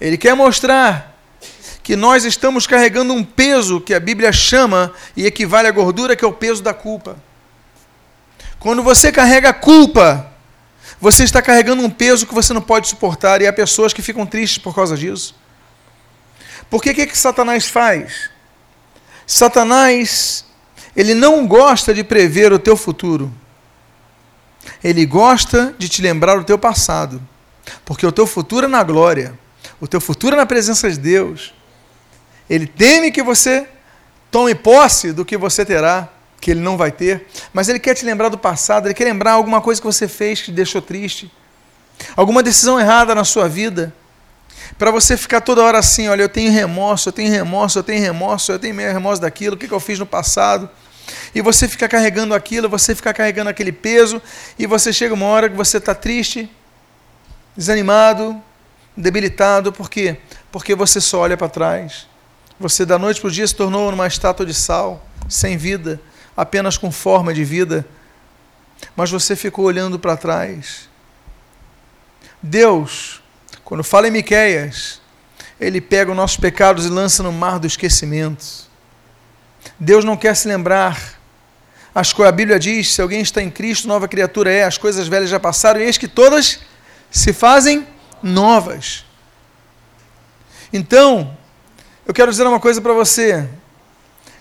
Ele 0.00 0.16
quer 0.16 0.34
mostrar 0.34 1.18
que 1.82 1.96
nós 1.96 2.24
estamos 2.24 2.66
carregando 2.66 3.12
um 3.12 3.22
peso 3.22 3.80
que 3.80 3.92
a 3.92 4.00
Bíblia 4.00 4.32
chama 4.32 4.92
e 5.14 5.26
equivale 5.26 5.68
à 5.68 5.70
gordura, 5.70 6.16
que 6.16 6.24
é 6.24 6.28
o 6.28 6.32
peso 6.32 6.62
da 6.62 6.72
culpa. 6.72 7.16
Quando 8.58 8.82
você 8.82 9.12
carrega 9.12 9.52
culpa, 9.52 10.30
você 11.00 11.24
está 11.24 11.42
carregando 11.42 11.82
um 11.82 11.90
peso 11.90 12.26
que 12.26 12.34
você 12.34 12.52
não 12.52 12.62
pode 12.62 12.88
suportar, 12.88 13.42
e 13.42 13.46
há 13.46 13.52
pessoas 13.52 13.92
que 13.92 14.02
ficam 14.02 14.24
tristes 14.24 14.58
por 14.58 14.74
causa 14.74 14.96
disso. 14.96 15.34
Porque 16.70 16.90
o 16.90 16.94
que, 16.94 17.06
que 17.06 17.18
Satanás 17.18 17.66
faz? 17.66 18.30
Satanás, 19.26 20.44
ele 20.96 21.14
não 21.14 21.46
gosta 21.46 21.92
de 21.92 22.04
prever 22.04 22.52
o 22.52 22.58
teu 22.58 22.76
futuro. 22.76 23.32
Ele 24.82 25.04
gosta 25.04 25.74
de 25.76 25.88
te 25.88 26.00
lembrar 26.00 26.38
o 26.38 26.44
teu 26.44 26.58
passado. 26.58 27.20
Porque 27.84 28.06
o 28.06 28.12
teu 28.12 28.26
futuro 28.26 28.66
é 28.66 28.68
na 28.68 28.82
glória. 28.84 29.38
O 29.80 29.88
teu 29.88 30.00
futuro 30.00 30.34
é 30.34 30.38
na 30.38 30.46
presença 30.46 30.88
de 30.90 30.98
Deus. 30.98 31.52
Ele 32.48 32.66
teme 32.66 33.10
que 33.10 33.22
você 33.22 33.66
tome 34.30 34.54
posse 34.54 35.12
do 35.12 35.24
que 35.24 35.36
você 35.36 35.64
terá, 35.64 36.08
que 36.40 36.52
ele 36.52 36.60
não 36.60 36.76
vai 36.76 36.92
ter. 36.92 37.26
Mas 37.52 37.68
ele 37.68 37.78
quer 37.78 37.94
te 37.94 38.04
lembrar 38.04 38.28
do 38.28 38.38
passado, 38.38 38.86
ele 38.86 38.94
quer 38.94 39.04
lembrar 39.04 39.32
alguma 39.32 39.60
coisa 39.60 39.80
que 39.80 39.86
você 39.86 40.06
fez 40.06 40.40
que 40.40 40.46
te 40.46 40.52
deixou 40.52 40.80
triste. 40.80 41.30
Alguma 42.16 42.42
decisão 42.42 42.78
errada 42.80 43.14
na 43.14 43.24
sua 43.24 43.48
vida 43.48 43.92
para 44.78 44.90
você 44.90 45.16
ficar 45.16 45.40
toda 45.40 45.62
hora 45.62 45.78
assim, 45.78 46.08
olha, 46.08 46.22
eu 46.22 46.28
tenho 46.28 46.50
remorso, 46.50 47.08
eu 47.08 47.12
tenho 47.12 47.30
remorso, 47.30 47.78
eu 47.78 47.82
tenho 47.82 48.00
remorso, 48.00 48.52
eu 48.52 48.58
tenho 48.58 48.74
remorso 48.74 49.22
daquilo, 49.22 49.54
o 49.54 49.58
que, 49.58 49.68
que 49.68 49.74
eu 49.74 49.80
fiz 49.80 49.98
no 49.98 50.06
passado. 50.06 50.68
E 51.34 51.40
você 51.40 51.68
fica 51.68 51.88
carregando 51.88 52.34
aquilo, 52.34 52.68
você 52.68 52.94
fica 52.94 53.12
carregando 53.12 53.50
aquele 53.50 53.72
peso, 53.72 54.22
e 54.58 54.66
você 54.66 54.92
chega 54.92 55.14
uma 55.14 55.26
hora 55.26 55.48
que 55.48 55.56
você 55.56 55.78
está 55.78 55.94
triste, 55.94 56.50
desanimado, 57.56 58.40
debilitado, 58.96 59.72
por 59.72 59.90
quê? 59.90 60.18
Porque 60.50 60.74
você 60.74 61.00
só 61.00 61.20
olha 61.20 61.36
para 61.36 61.48
trás. 61.48 62.06
Você 62.58 62.84
da 62.84 62.98
noite 62.98 63.20
para 63.20 63.28
o 63.28 63.30
dia 63.30 63.46
se 63.46 63.54
tornou 63.54 63.90
uma 63.90 64.06
estátua 64.06 64.44
de 64.44 64.54
sal, 64.54 65.04
sem 65.28 65.56
vida, 65.56 66.00
apenas 66.36 66.76
com 66.76 66.90
forma 66.90 67.32
de 67.32 67.44
vida. 67.44 67.86
Mas 68.94 69.10
você 69.10 69.34
ficou 69.34 69.64
olhando 69.64 69.98
para 69.98 70.16
trás. 70.16 70.88
Deus 72.42 73.19
quando 73.70 73.84
fala 73.84 74.08
em 74.08 74.10
Miqueias, 74.10 75.00
ele 75.60 75.80
pega 75.80 76.10
os 76.10 76.16
nossos 76.16 76.36
pecados 76.36 76.86
e 76.86 76.88
lança 76.88 77.22
no 77.22 77.30
mar 77.30 77.60
do 77.60 77.68
esquecimento. 77.68 78.44
Deus 79.78 80.04
não 80.04 80.16
quer 80.16 80.34
se 80.34 80.48
lembrar. 80.48 81.00
As, 81.94 82.12
a 82.18 82.32
Bíblia 82.32 82.58
diz: 82.58 82.92
se 82.92 83.00
alguém 83.00 83.20
está 83.20 83.40
em 83.40 83.48
Cristo, 83.48 83.86
nova 83.86 84.08
criatura 84.08 84.50
é, 84.50 84.64
as 84.64 84.76
coisas 84.76 85.06
velhas 85.06 85.30
já 85.30 85.38
passaram, 85.38 85.78
e 85.78 85.84
eis 85.84 85.96
que 85.96 86.08
todas 86.08 86.58
se 87.12 87.32
fazem 87.32 87.86
novas. 88.20 89.04
Então, 90.72 91.38
eu 92.04 92.12
quero 92.12 92.32
dizer 92.32 92.44
uma 92.48 92.58
coisa 92.58 92.80
para 92.80 92.92
você. 92.92 93.48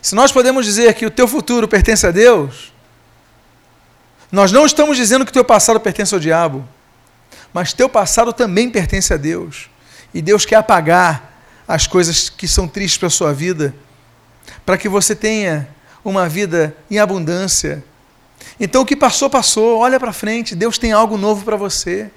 Se 0.02 0.16
nós 0.16 0.32
podemos 0.32 0.66
dizer 0.66 0.96
que 0.96 1.06
o 1.06 1.12
teu 1.12 1.28
futuro 1.28 1.68
pertence 1.68 2.08
a 2.08 2.10
Deus, 2.10 2.74
nós 4.32 4.52
não 4.52 4.66
estamos 4.66 4.98
dizendo 4.98 5.24
que 5.24 5.30
o 5.30 5.34
teu 5.34 5.46
passado 5.46 5.80
pertence 5.80 6.16
ao 6.16 6.20
diabo 6.20 6.68
mas 7.54 7.74
teu 7.74 7.90
passado 7.90 8.32
também 8.32 8.70
pertence 8.70 9.14
a 9.14 9.18
Deus. 9.18 9.70
E 10.14 10.22
Deus 10.22 10.46
quer 10.46 10.56
apagar 10.56 11.42
as 11.68 11.88
coisas 11.88 12.30
que 12.30 12.48
são 12.48 12.68
tristes 12.68 12.98
para 12.98 13.08
a 13.08 13.12
sua 13.12 13.34
vida, 13.34 13.76
para 14.66 14.78
que 14.78 14.90
você 14.90 15.16
tenha 15.16 15.68
uma 16.04 16.28
vida 16.28 16.76
em 16.90 16.98
abundância. 17.00 17.84
Então 18.60 18.82
o 18.82 18.86
que 18.86 18.96
passou, 18.96 19.30
passou. 19.30 19.80
Olha 19.80 20.00
para 20.00 20.14
frente, 20.14 20.56
Deus 20.56 20.78
tem 20.78 20.92
algo 20.92 21.18
novo 21.18 21.46
para 21.46 21.56
você. 21.56 22.10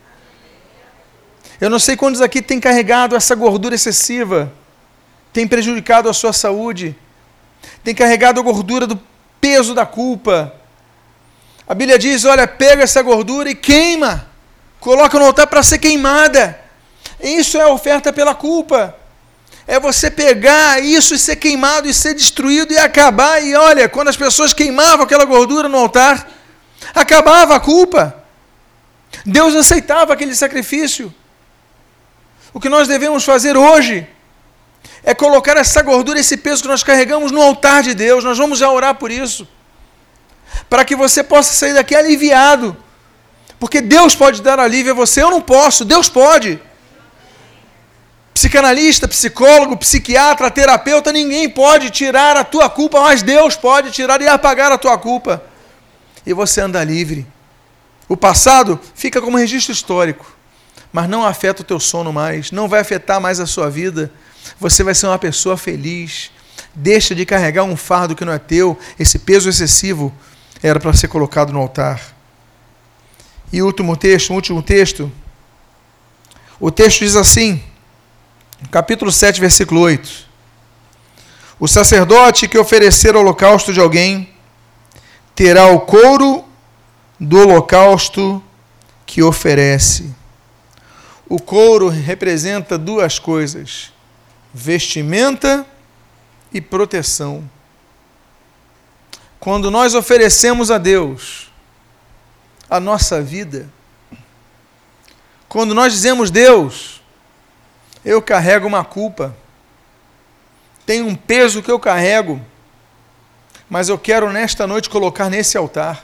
Eu 1.60 1.70
não 1.70 1.78
sei 1.78 1.96
quantos 1.96 2.20
aqui 2.20 2.42
têm 2.42 2.58
carregado 2.58 3.14
essa 3.14 3.34
gordura 3.34 3.74
excessiva, 3.74 4.52
tem 5.32 5.46
prejudicado 5.46 6.08
a 6.08 6.12
sua 6.12 6.32
saúde, 6.32 6.96
tem 7.84 7.94
carregado 7.94 8.40
a 8.40 8.42
gordura 8.42 8.86
do 8.86 8.98
peso 9.40 9.74
da 9.74 9.86
culpa. 9.86 10.54
A 11.68 11.74
Bíblia 11.74 11.98
diz: 11.98 12.24
olha, 12.24 12.48
pega 12.48 12.82
essa 12.82 13.00
gordura 13.02 13.50
e 13.50 13.54
queima 13.54 14.31
coloca 14.82 15.16
no 15.16 15.26
altar 15.26 15.46
para 15.46 15.62
ser 15.62 15.78
queimada. 15.78 16.58
Isso 17.20 17.56
é 17.56 17.64
oferta 17.66 18.12
pela 18.12 18.34
culpa. 18.34 18.94
É 19.64 19.78
você 19.78 20.10
pegar 20.10 20.82
isso 20.82 21.14
e 21.14 21.18
ser 21.18 21.36
queimado 21.36 21.88
e 21.88 21.94
ser 21.94 22.14
destruído 22.14 22.72
e 22.72 22.78
acabar. 22.78 23.40
E 23.40 23.54
olha, 23.54 23.88
quando 23.88 24.08
as 24.08 24.16
pessoas 24.16 24.52
queimavam 24.52 25.04
aquela 25.04 25.24
gordura 25.24 25.68
no 25.68 25.78
altar, 25.78 26.28
acabava 26.92 27.54
a 27.54 27.60
culpa. 27.60 28.24
Deus 29.24 29.54
aceitava 29.54 30.12
aquele 30.12 30.34
sacrifício. 30.34 31.14
O 32.52 32.58
que 32.58 32.68
nós 32.68 32.88
devemos 32.88 33.24
fazer 33.24 33.56
hoje 33.56 34.04
é 35.04 35.14
colocar 35.14 35.56
essa 35.56 35.80
gordura, 35.80 36.18
esse 36.18 36.36
peso 36.36 36.62
que 36.62 36.68
nós 36.68 36.82
carregamos 36.82 37.30
no 37.30 37.40
altar 37.40 37.84
de 37.84 37.94
Deus. 37.94 38.24
Nós 38.24 38.36
vamos 38.36 38.58
já 38.58 38.68
orar 38.68 38.96
por 38.96 39.12
isso. 39.12 39.46
Para 40.68 40.84
que 40.84 40.96
você 40.96 41.22
possa 41.22 41.54
sair 41.54 41.72
daqui 41.72 41.94
aliviado. 41.94 42.76
Porque 43.62 43.80
Deus 43.80 44.16
pode 44.16 44.42
dar 44.42 44.58
alívio 44.58 44.90
a 44.90 44.96
você, 44.96 45.22
eu 45.22 45.30
não 45.30 45.40
posso, 45.40 45.84
Deus 45.84 46.08
pode. 46.08 46.60
Psicanalista, 48.34 49.06
psicólogo, 49.06 49.76
psiquiatra, 49.76 50.50
terapeuta, 50.50 51.12
ninguém 51.12 51.48
pode 51.48 51.90
tirar 51.90 52.36
a 52.36 52.42
tua 52.42 52.68
culpa, 52.68 53.00
mas 53.00 53.22
Deus 53.22 53.54
pode 53.54 53.92
tirar 53.92 54.20
e 54.20 54.26
apagar 54.26 54.72
a 54.72 54.78
tua 54.78 54.98
culpa. 54.98 55.40
E 56.26 56.32
você 56.32 56.60
anda 56.60 56.82
livre. 56.82 57.24
O 58.08 58.16
passado 58.16 58.80
fica 58.96 59.22
como 59.22 59.38
registro 59.38 59.72
histórico, 59.72 60.26
mas 60.92 61.08
não 61.08 61.24
afeta 61.24 61.62
o 61.62 61.64
teu 61.64 61.78
sono 61.78 62.12
mais, 62.12 62.50
não 62.50 62.66
vai 62.68 62.80
afetar 62.80 63.20
mais 63.20 63.38
a 63.38 63.46
sua 63.46 63.70
vida. 63.70 64.10
Você 64.58 64.82
vai 64.82 64.92
ser 64.92 65.06
uma 65.06 65.20
pessoa 65.20 65.56
feliz. 65.56 66.32
Deixa 66.74 67.14
de 67.14 67.24
carregar 67.24 67.62
um 67.62 67.76
fardo 67.76 68.16
que 68.16 68.24
não 68.24 68.32
é 68.32 68.40
teu, 68.40 68.76
esse 68.98 69.20
peso 69.20 69.48
excessivo 69.48 70.12
era 70.60 70.80
para 70.80 70.92
ser 70.92 71.06
colocado 71.06 71.52
no 71.52 71.60
altar. 71.60 72.11
E 73.52 73.60
o 73.60 73.66
último 73.66 73.96
texto, 73.96 74.30
o 74.30 74.34
último 74.34 74.62
texto, 74.62 75.12
o 76.58 76.70
texto 76.70 77.00
diz 77.00 77.16
assim: 77.16 77.62
capítulo 78.70 79.12
7, 79.12 79.40
versículo 79.40 79.80
8. 79.82 80.26
O 81.60 81.68
sacerdote 81.68 82.48
que 82.48 82.56
oferecer 82.56 83.14
holocausto 83.14 83.72
de 83.72 83.78
alguém 83.78 84.30
terá 85.34 85.66
o 85.66 85.80
couro 85.80 86.44
do 87.20 87.38
holocausto 87.40 88.42
que 89.04 89.22
oferece. 89.22 90.14
O 91.28 91.38
couro 91.38 91.88
representa 91.88 92.78
duas 92.78 93.18
coisas: 93.18 93.92
vestimenta 94.54 95.66
e 96.50 96.60
proteção. 96.60 97.48
Quando 99.38 99.70
nós 99.70 99.94
oferecemos 99.94 100.70
a 100.70 100.78
Deus 100.78 101.51
a 102.72 102.80
nossa 102.80 103.20
vida, 103.20 103.68
quando 105.46 105.74
nós 105.74 105.92
dizemos, 105.92 106.30
Deus, 106.30 107.02
eu 108.02 108.22
carrego 108.22 108.66
uma 108.66 108.82
culpa, 108.82 109.36
tem 110.86 111.02
um 111.02 111.14
peso 111.14 111.62
que 111.62 111.70
eu 111.70 111.78
carrego, 111.78 112.40
mas 113.68 113.90
eu 113.90 113.98
quero 113.98 114.32
nesta 114.32 114.66
noite 114.66 114.88
colocar 114.88 115.28
nesse 115.28 115.54
altar. 115.58 116.02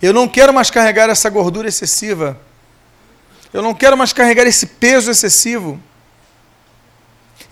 Eu 0.00 0.14
não 0.14 0.26
quero 0.26 0.54
mais 0.54 0.70
carregar 0.70 1.10
essa 1.10 1.28
gordura 1.28 1.68
excessiva. 1.68 2.40
Eu 3.52 3.60
não 3.60 3.74
quero 3.74 3.98
mais 3.98 4.14
carregar 4.14 4.46
esse 4.46 4.64
peso 4.64 5.10
excessivo. 5.10 5.78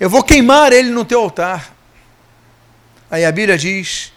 Eu 0.01 0.09
vou 0.09 0.23
queimar 0.23 0.73
ele 0.73 0.89
no 0.89 1.05
teu 1.05 1.21
altar. 1.21 1.75
Aí 3.11 3.23
a 3.23 3.31
Bíblia 3.31 3.59
diz: 3.59 4.14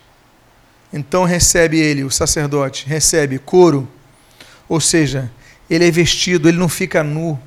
então 0.91 1.23
recebe 1.25 1.77
ele, 1.77 2.03
o 2.03 2.11
sacerdote, 2.11 2.85
recebe 2.87 3.39
couro, 3.39 3.87
ou 4.69 4.79
seja, 4.79 5.29
ele 5.69 5.87
é 5.87 5.91
vestido, 5.91 6.47
ele 6.47 6.57
não 6.57 6.69
fica 6.69 7.03
nu. 7.03 7.39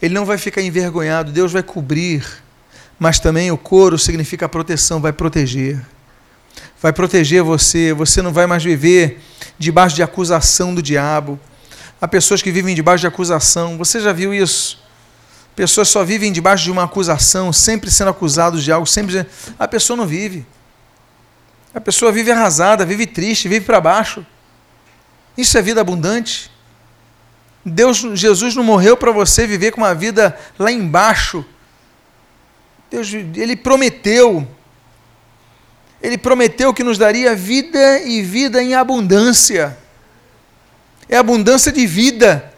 Ele 0.00 0.14
não 0.14 0.24
vai 0.24 0.36
ficar 0.36 0.60
envergonhado, 0.60 1.32
Deus 1.32 1.52
vai 1.52 1.62
cobrir. 1.62 2.24
Mas 2.98 3.18
também 3.18 3.50
o 3.50 3.58
couro 3.58 3.98
significa 3.98 4.48
proteção, 4.48 5.00
vai 5.00 5.12
proteger. 5.12 5.80
Vai 6.80 6.92
proteger 6.92 7.42
você, 7.42 7.92
você 7.92 8.20
não 8.20 8.32
vai 8.32 8.46
mais 8.46 8.62
viver 8.62 9.20
debaixo 9.58 9.96
de 9.96 10.02
acusação 10.02 10.74
do 10.74 10.82
diabo. 10.82 11.38
Há 12.00 12.06
pessoas 12.06 12.42
que 12.42 12.50
vivem 12.50 12.74
debaixo 12.74 13.00
de 13.00 13.06
acusação. 13.06 13.78
Você 13.78 14.00
já 14.00 14.12
viu 14.12 14.34
isso? 14.34 14.82
Pessoas 15.54 15.88
só 15.88 16.04
vivem 16.04 16.30
debaixo 16.30 16.64
de 16.64 16.70
uma 16.70 16.84
acusação, 16.84 17.50
sempre 17.52 17.90
sendo 17.90 18.10
acusados 18.10 18.62
de 18.62 18.70
algo, 18.70 18.86
sempre. 18.86 19.26
A 19.58 19.66
pessoa 19.66 19.96
não 19.96 20.06
vive. 20.06 20.44
A 21.76 21.80
pessoa 21.80 22.10
vive 22.10 22.30
arrasada, 22.30 22.86
vive 22.86 23.06
triste, 23.06 23.48
vive 23.48 23.66
para 23.66 23.78
baixo. 23.82 24.24
Isso 25.36 25.58
é 25.58 25.60
vida 25.60 25.78
abundante. 25.78 26.50
Deus, 27.62 27.98
Jesus 28.14 28.56
não 28.56 28.64
morreu 28.64 28.96
para 28.96 29.12
você 29.12 29.46
viver 29.46 29.72
com 29.72 29.82
uma 29.82 29.94
vida 29.94 30.34
lá 30.58 30.72
embaixo. 30.72 31.44
Deus, 32.90 33.12
ele 33.12 33.54
prometeu. 33.54 34.48
Ele 36.02 36.16
prometeu 36.16 36.72
que 36.72 36.82
nos 36.82 36.96
daria 36.96 37.36
vida 37.36 37.98
e 38.00 38.22
vida 38.22 38.62
em 38.62 38.74
abundância. 38.74 39.76
É 41.10 41.18
abundância 41.18 41.70
de 41.70 41.86
vida. 41.86 42.54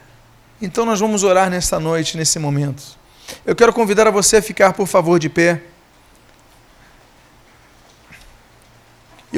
Então 0.63 0.87
nós 0.87 1.01
vamos 1.01 1.25
orar 1.25 1.51
nesta 1.51 1.81
noite, 1.81 2.17
nesse 2.17 2.39
momento. 2.39 2.85
Eu 3.45 3.57
quero 3.57 3.73
convidar 3.73 4.07
a 4.07 4.13
você 4.13 4.37
a 4.37 4.43
ficar, 4.43 4.75
por 4.75 4.87
favor, 4.87 5.19
de 5.19 5.29
pé. 5.29 5.61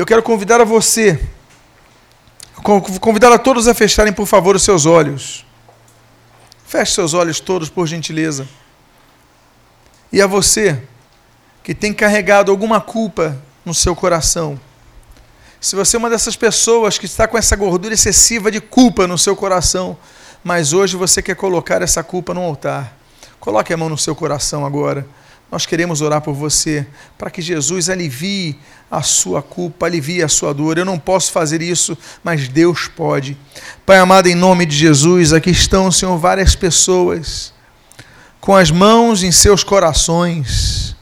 Eu 0.00 0.06
quero 0.06 0.22
convidar 0.22 0.62
a 0.62 0.64
você, 0.64 1.20
convidar 3.02 3.30
a 3.32 3.38
todos 3.38 3.68
a 3.68 3.74
fecharem, 3.74 4.14
por 4.14 4.24
favor, 4.24 4.56
os 4.56 4.62
seus 4.62 4.86
olhos. 4.86 5.44
Feche 6.66 6.94
seus 6.94 7.12
olhos 7.12 7.38
todos, 7.38 7.68
por 7.68 7.86
gentileza. 7.86 8.48
E 10.10 10.22
a 10.22 10.26
você 10.26 10.82
que 11.62 11.74
tem 11.74 11.92
carregado 11.92 12.50
alguma 12.50 12.80
culpa 12.80 13.36
no 13.62 13.74
seu 13.74 13.94
coração, 13.94 14.58
se 15.60 15.76
você 15.76 15.96
é 15.96 15.98
uma 15.98 16.08
dessas 16.08 16.34
pessoas 16.34 16.96
que 16.96 17.04
está 17.04 17.28
com 17.28 17.36
essa 17.36 17.54
gordura 17.54 17.92
excessiva 17.92 18.50
de 18.50 18.58
culpa 18.58 19.06
no 19.06 19.18
seu 19.18 19.36
coração, 19.36 19.98
mas 20.42 20.72
hoje 20.72 20.96
você 20.96 21.20
quer 21.20 21.36
colocar 21.36 21.82
essa 21.82 22.02
culpa 22.02 22.32
no 22.32 22.40
altar, 22.40 22.96
coloque 23.38 23.70
a 23.70 23.76
mão 23.76 23.90
no 23.90 23.98
seu 23.98 24.16
coração 24.16 24.64
agora. 24.64 25.06
Nós 25.50 25.66
queremos 25.66 26.00
orar 26.00 26.20
por 26.20 26.32
você, 26.32 26.86
para 27.18 27.30
que 27.30 27.42
Jesus 27.42 27.90
alivie 27.90 28.56
a 28.90 29.02
sua 29.02 29.42
culpa, 29.42 29.86
alivie 29.86 30.22
a 30.22 30.28
sua 30.28 30.54
dor. 30.54 30.78
Eu 30.78 30.84
não 30.84 30.98
posso 30.98 31.32
fazer 31.32 31.60
isso, 31.60 31.98
mas 32.22 32.48
Deus 32.48 32.88
pode. 32.88 33.36
Pai 33.84 33.98
amado, 33.98 34.28
em 34.28 34.34
nome 34.34 34.64
de 34.64 34.76
Jesus, 34.76 35.32
aqui 35.32 35.50
estão, 35.50 35.90
Senhor, 35.90 36.16
várias 36.18 36.54
pessoas 36.54 37.52
com 38.40 38.56
as 38.56 38.70
mãos 38.70 39.22
em 39.22 39.30
seus 39.30 39.62
corações, 39.62 40.96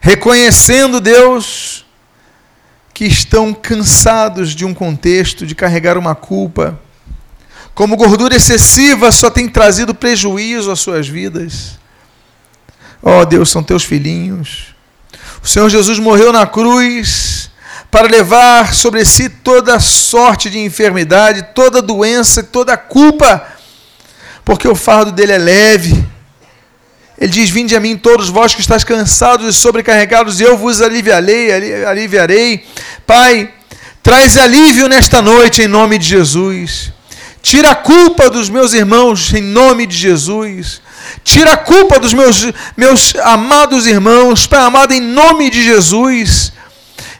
reconhecendo, 0.00 1.00
Deus, 1.00 1.84
que 2.94 3.04
estão 3.04 3.52
cansados 3.52 4.54
de 4.54 4.64
um 4.64 4.72
contexto, 4.72 5.46
de 5.46 5.54
carregar 5.54 5.98
uma 5.98 6.14
culpa. 6.14 6.78
Como 7.74 7.96
gordura 7.96 8.36
excessiva 8.36 9.10
só 9.10 9.30
tem 9.30 9.48
trazido 9.48 9.94
prejuízo 9.94 10.70
às 10.70 10.80
suas 10.80 11.08
vidas. 11.08 11.77
Ó 13.02 13.20
oh, 13.20 13.24
Deus, 13.24 13.50
são 13.50 13.62
teus 13.62 13.84
filhinhos. 13.84 14.74
O 15.42 15.46
Senhor 15.46 15.68
Jesus 15.68 15.98
morreu 15.98 16.32
na 16.32 16.46
cruz 16.46 17.50
para 17.90 18.08
levar 18.08 18.74
sobre 18.74 19.04
si 19.04 19.28
toda 19.28 19.80
sorte 19.80 20.50
de 20.50 20.58
enfermidade, 20.58 21.48
toda 21.54 21.80
doença, 21.80 22.42
toda 22.42 22.76
culpa, 22.76 23.46
porque 24.44 24.68
o 24.68 24.74
fardo 24.74 25.12
dele 25.12 25.32
é 25.32 25.38
leve. 25.38 26.04
Ele 27.18 27.32
diz: 27.32 27.50
Vinde 27.50 27.74
a 27.74 27.80
mim, 27.80 27.96
todos 27.96 28.28
vós 28.28 28.54
que 28.54 28.60
estáis 28.60 28.84
cansados 28.84 29.54
e 29.54 29.58
sobrecarregados, 29.58 30.40
e 30.40 30.44
eu 30.44 30.56
vos 30.56 30.80
aliviarei, 30.80 31.84
aliviarei. 31.84 32.64
Pai, 33.06 33.52
traz 34.02 34.36
alívio 34.36 34.88
nesta 34.88 35.22
noite 35.22 35.62
em 35.62 35.68
nome 35.68 35.98
de 35.98 36.06
Jesus. 36.06 36.92
Tira 37.40 37.70
a 37.70 37.74
culpa 37.74 38.28
dos 38.28 38.50
meus 38.50 38.72
irmãos 38.72 39.32
em 39.32 39.40
nome 39.40 39.86
de 39.86 39.96
Jesus. 39.96 40.82
Tira 41.24 41.52
a 41.52 41.56
culpa 41.56 41.98
dos 41.98 42.14
meus, 42.14 42.46
meus 42.76 43.14
amados 43.16 43.86
irmãos, 43.86 44.46
Pai 44.46 44.60
amado, 44.60 44.92
em 44.92 45.00
nome 45.00 45.50
de 45.50 45.62
Jesus. 45.62 46.52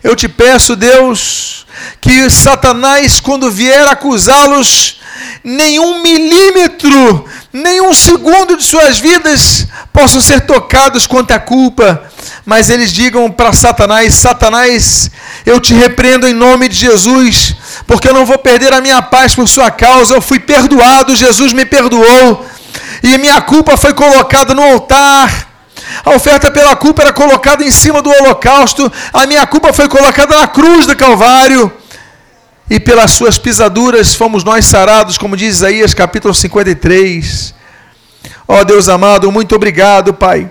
Eu 0.03 0.14
te 0.14 0.29
peço, 0.29 0.77
Deus, 0.77 1.67
que 2.01 2.31
Satanás, 2.31 3.21
quando 3.21 3.51
vier 3.51 3.87
acusá-los, 3.88 4.99
nenhum 5.43 6.03
milímetro, 6.03 7.25
nenhum 7.53 7.93
segundo 7.93 8.57
de 8.57 8.64
suas 8.64 8.99
vidas 8.99 9.67
possam 9.93 10.21
ser 10.21 10.43
tocados 10.43 11.07
quanto 11.07 11.33
à 11.33 11.38
culpa, 11.38 12.03
mas 12.47 12.71
eles 12.71 12.93
digam 12.93 13.31
para 13.31 13.53
Satanás: 13.53 14.14
Satanás, 14.14 15.11
eu 15.45 15.61
te 15.61 15.75
repreendo 15.75 16.27
em 16.27 16.33
nome 16.33 16.69
de 16.69 16.77
Jesus, 16.77 17.55
porque 17.87 18.09
eu 18.09 18.14
não 18.14 18.25
vou 18.25 18.38
perder 18.38 18.73
a 18.73 18.81
minha 18.81 19.03
paz 19.03 19.35
por 19.35 19.49
sua 19.49 19.71
causa, 19.71 20.14
eu 20.14 20.23
fui 20.23 20.38
perdoado, 20.38 21.17
Jesus 21.17 21.53
me 21.53 21.64
perdoou 21.64 22.47
e 23.03 23.19
minha 23.19 23.41
culpa 23.41 23.77
foi 23.77 23.95
colocada 23.95 24.55
no 24.55 24.63
altar. 24.63 25.49
A 26.05 26.11
oferta 26.11 26.51
pela 26.51 26.77
culpa 26.77 27.03
era 27.03 27.13
colocada 27.13 27.65
em 27.65 27.71
cima 27.71 28.03
do 28.03 28.11
holocausto, 28.11 28.91
a 29.13 29.27
minha 29.27 29.47
culpa 29.47 29.73
foi 29.73 29.89
colocada 29.89 30.39
na 30.39 30.47
cruz 30.47 30.87
do 30.87 30.97
Calvário. 30.97 31.73
e 32.71 32.79
pelas 32.79 33.13
suas 33.13 33.39
pisaduras 33.39 34.15
fomos 34.15 34.45
nós 34.45 34.67
sarados, 34.67 35.17
como 35.17 35.37
diz 35.37 35.57
Isaías 35.57 35.95
capítulo 35.95 36.35
53. 36.35 37.55
Ó 38.47 38.61
oh, 38.61 38.65
Deus 38.65 38.89
amado, 38.89 39.33
muito 39.33 39.55
obrigado, 39.55 40.13
Pai, 40.13 40.51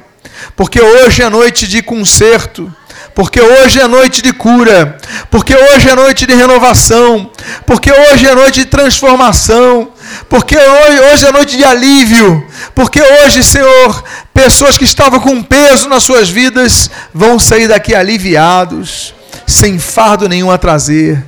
porque 0.56 0.82
hoje 0.82 1.22
é 1.22 1.30
noite 1.30 1.68
de 1.68 1.82
conserto, 1.84 2.74
porque 3.14 3.40
hoje 3.42 3.80
é 3.80 3.88
noite 3.88 4.22
de 4.22 4.34
cura, 4.34 4.98
porque 5.30 5.56
hoje 5.56 5.90
é 5.90 5.96
noite 5.96 6.26
de 6.26 6.34
renovação, 6.34 7.32
porque 7.66 7.92
hoje 7.92 8.28
é 8.28 8.36
noite 8.36 8.60
de 8.60 8.66
transformação, 8.66 9.92
porque 10.30 10.58
hoje, 10.58 11.00
hoje 11.12 11.26
é 11.26 11.32
noite 11.32 11.58
de 11.58 11.64
alívio, 11.64 12.46
porque 12.76 13.02
hoje, 13.02 13.44
Senhor, 13.44 14.04
pessoas 14.34 14.78
que 14.78 14.84
estavam 14.84 15.20
com 15.20 15.42
peso 15.42 15.88
nas 15.88 16.04
suas 16.04 16.30
vidas 16.30 16.90
vão 17.14 17.40
sair 17.40 17.68
daqui 17.68 17.96
aliviados, 17.96 19.14
sem 19.46 19.80
fardo 19.80 20.28
nenhum 20.28 20.52
a 20.52 20.58
trazer. 20.58 21.24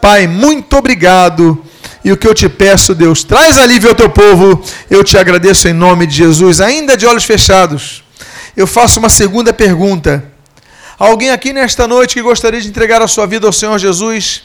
Pai, 0.00 0.26
muito 0.26 0.76
obrigado. 0.76 1.62
E 2.02 2.10
o 2.10 2.16
que 2.16 2.26
eu 2.26 2.34
te 2.34 2.48
peço, 2.48 2.94
Deus, 2.94 3.22
traz 3.22 3.58
alívio 3.58 3.90
ao 3.90 3.94
teu 3.94 4.08
povo. 4.08 4.64
Eu 4.88 5.04
te 5.04 5.18
agradeço 5.18 5.68
em 5.68 5.72
nome 5.72 6.06
de 6.06 6.16
Jesus, 6.16 6.60
ainda 6.60 6.96
de 6.96 7.06
olhos 7.06 7.24
fechados. 7.24 8.02
Eu 8.56 8.66
faço 8.66 8.98
uma 8.98 9.10
segunda 9.10 9.52
pergunta. 9.52 10.24
Alguém 10.98 11.30
aqui 11.30 11.52
nesta 11.52 11.86
noite 11.86 12.14
que 12.14 12.22
gostaria 12.22 12.60
de 12.60 12.68
entregar 12.68 13.02
a 13.02 13.08
sua 13.08 13.26
vida 13.26 13.46
ao 13.46 13.52
Senhor 13.52 13.78
Jesus? 13.78 14.42